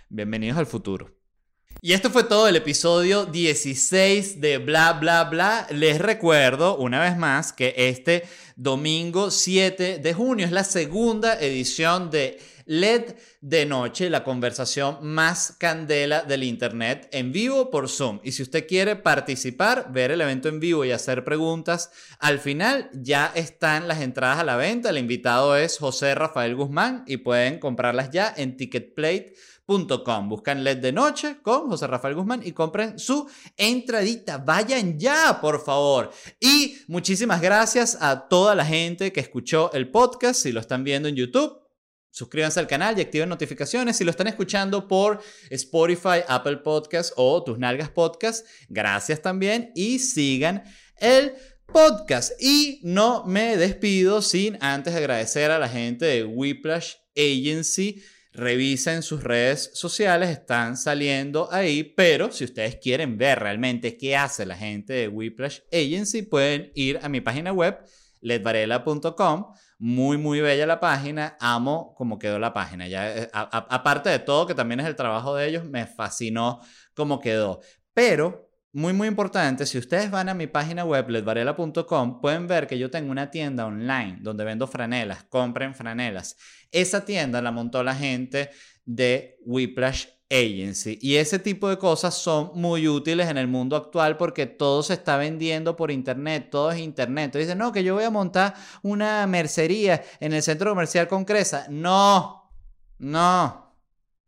Bienvenidos 0.09 0.57
al 0.57 0.65
futuro. 0.65 1.20
Y 1.79 1.93
esto 1.93 2.09
fue 2.09 2.23
todo 2.23 2.47
el 2.47 2.55
episodio 2.55 3.25
16 3.25 4.41
de 4.41 4.57
Bla 4.57 4.93
Bla 4.93 5.23
Bla. 5.23 5.67
Les 5.71 5.99
recuerdo 5.99 6.77
una 6.77 6.99
vez 6.99 7.17
más 7.17 7.53
que 7.53 7.73
este 7.77 8.23
domingo 8.55 9.31
7 9.31 9.99
de 9.99 10.13
junio 10.13 10.45
es 10.45 10.51
la 10.51 10.63
segunda 10.63 11.39
edición 11.39 12.11
de 12.11 12.39
LED 12.65 13.15
de 13.41 13.65
noche, 13.65 14.09
la 14.09 14.23
conversación 14.23 14.99
más 15.01 15.55
candela 15.57 16.21
del 16.21 16.43
Internet 16.43 17.09
en 17.11 17.31
vivo 17.31 17.69
por 17.71 17.89
Zoom. 17.89 18.19
Y 18.23 18.31
si 18.31 18.43
usted 18.43 18.67
quiere 18.67 18.95
participar, 18.95 19.91
ver 19.91 20.11
el 20.11 20.21
evento 20.21 20.47
en 20.47 20.59
vivo 20.59 20.85
y 20.85 20.91
hacer 20.91 21.23
preguntas, 21.23 21.91
al 22.19 22.39
final 22.39 22.89
ya 22.93 23.31
están 23.35 23.87
las 23.87 24.01
entradas 24.01 24.39
a 24.39 24.43
la 24.43 24.55
venta. 24.55 24.89
El 24.89 24.99
invitado 24.99 25.57
es 25.57 25.79
José 25.79 26.15
Rafael 26.15 26.55
Guzmán 26.55 27.03
y 27.07 27.17
pueden 27.17 27.59
comprarlas 27.59 28.11
ya 28.11 28.33
en 28.35 28.55
Ticketplate 28.55 29.33
Buscan 29.65 30.63
LED 30.63 30.77
de 30.77 30.91
noche 30.91 31.37
con 31.41 31.69
José 31.69 31.87
Rafael 31.87 32.15
Guzmán 32.15 32.41
y 32.43 32.51
compren 32.51 32.99
su 32.99 33.29
entradita. 33.55 34.37
Vayan 34.37 34.99
ya, 34.99 35.39
por 35.39 35.63
favor. 35.63 36.11
Y 36.39 36.77
muchísimas 36.87 37.41
gracias 37.41 37.97
a 38.01 38.27
toda 38.27 38.53
la 38.53 38.65
gente 38.65 39.13
que 39.13 39.21
escuchó 39.21 39.71
el 39.71 39.89
podcast. 39.89 40.41
Si 40.41 40.51
lo 40.51 40.59
están 40.59 40.83
viendo 40.83 41.07
en 41.07 41.15
YouTube, 41.15 41.57
suscríbanse 42.09 42.59
al 42.59 42.67
canal 42.67 42.97
y 42.97 43.01
activen 43.01 43.29
notificaciones. 43.29 43.95
Si 43.95 44.03
lo 44.03 44.11
están 44.11 44.27
escuchando 44.27 44.87
por 44.87 45.21
Spotify, 45.49 46.19
Apple 46.27 46.57
Podcast 46.57 47.13
o 47.15 47.41
Tus 47.41 47.57
Nalgas 47.57 47.89
Podcast, 47.89 48.45
gracias 48.67 49.21
también 49.21 49.71
y 49.73 49.99
sigan 49.99 50.63
el 50.97 51.33
podcast. 51.71 52.33
Y 52.41 52.81
no 52.83 53.25
me 53.25 53.55
despido 53.55 54.21
sin 54.21 54.57
antes 54.61 54.93
agradecer 54.93 55.49
a 55.49 55.59
la 55.59 55.69
gente 55.69 56.05
de 56.05 56.25
Whiplash 56.25 56.95
Agency 57.15 58.03
Revisen 58.33 59.03
sus 59.03 59.23
redes 59.23 59.71
sociales, 59.73 60.29
están 60.29 60.77
saliendo 60.77 61.49
ahí, 61.51 61.83
pero 61.83 62.31
si 62.31 62.45
ustedes 62.45 62.77
quieren 62.77 63.17
ver 63.17 63.39
realmente 63.39 63.97
qué 63.97 64.15
hace 64.15 64.45
la 64.45 64.55
gente 64.55 64.93
de 64.93 65.07
Whiplash 65.09 65.59
Agency, 65.71 66.21
pueden 66.21 66.71
ir 66.73 66.99
a 67.03 67.09
mi 67.09 67.19
página 67.19 67.51
web, 67.51 67.83
ledvarela.com. 68.21 69.53
Muy, 69.79 70.17
muy 70.17 70.39
bella 70.39 70.65
la 70.65 70.79
página. 70.79 71.35
Amo 71.41 71.93
cómo 71.97 72.19
quedó 72.19 72.39
la 72.39 72.53
página. 72.53 72.87
Ya, 72.87 73.17
eh, 73.17 73.29
aparte 73.33 74.09
de 74.09 74.19
todo, 74.19 74.45
que 74.45 74.55
también 74.55 74.79
es 74.79 74.85
el 74.85 74.95
trabajo 74.95 75.35
de 75.35 75.47
ellos, 75.47 75.65
me 75.65 75.85
fascinó 75.85 76.61
cómo 76.93 77.19
quedó. 77.19 77.59
Pero 77.93 78.50
muy, 78.73 78.93
muy 78.93 79.09
importante, 79.09 79.65
si 79.65 79.77
ustedes 79.77 80.09
van 80.09 80.29
a 80.29 80.33
mi 80.33 80.47
página 80.47 80.85
web, 80.85 81.09
ledvarela.com, 81.09 82.21
pueden 82.21 82.47
ver 82.47 82.67
que 82.67 82.79
yo 82.79 82.89
tengo 82.89 83.11
una 83.11 83.29
tienda 83.29 83.65
online 83.65 84.19
donde 84.21 84.45
vendo 84.45 84.65
franelas, 84.65 85.25
compren 85.25 85.75
franelas. 85.75 86.37
Esa 86.71 87.03
tienda 87.03 87.41
la 87.41 87.51
montó 87.51 87.83
la 87.83 87.95
gente 87.95 88.49
de 88.85 89.37
Whiplash 89.45 90.05
Agency. 90.29 90.97
Y 91.01 91.17
ese 91.17 91.37
tipo 91.37 91.67
de 91.67 91.77
cosas 91.77 92.15
son 92.15 92.51
muy 92.55 92.87
útiles 92.87 93.27
en 93.27 93.37
el 93.37 93.47
mundo 93.47 93.75
actual 93.75 94.15
porque 94.15 94.45
todo 94.45 94.83
se 94.83 94.93
está 94.93 95.17
vendiendo 95.17 95.75
por 95.75 95.91
internet, 95.91 96.47
todo 96.49 96.71
es 96.71 96.79
internet. 96.79 97.25
Entonces 97.25 97.47
dicen, 97.47 97.57
no, 97.57 97.73
que 97.73 97.83
yo 97.83 97.95
voy 97.95 98.05
a 98.05 98.09
montar 98.09 98.53
una 98.83 99.27
mercería 99.27 100.01
en 100.21 100.31
el 100.31 100.41
centro 100.41 100.71
comercial 100.71 101.09
con 101.09 101.25
Cresa. 101.25 101.65
No, 101.69 102.49
no, 102.99 103.75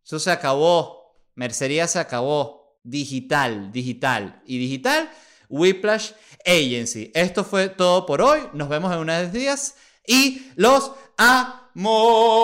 eso 0.03 0.19
se 0.19 0.31
acabó. 0.31 1.01
Mercería 1.35 1.87
se 1.87 1.99
acabó 1.99 2.62
digital, 2.83 3.71
digital 3.71 4.41
y 4.45 4.57
digital, 4.57 5.09
Whiplash 5.49 6.11
Agency. 6.45 7.11
Esto 7.13 7.43
fue 7.43 7.69
todo 7.69 8.05
por 8.05 8.21
hoy. 8.21 8.41
Nos 8.53 8.69
vemos 8.69 8.93
en 8.93 8.99
unos 8.99 9.31
días 9.31 9.75
y 10.05 10.47
los 10.55 10.91
amo. 11.17 12.43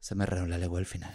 Se 0.00 0.14
me 0.14 0.26
reunió 0.26 0.58
la 0.58 0.66
al 0.76 0.86
final. 0.86 1.14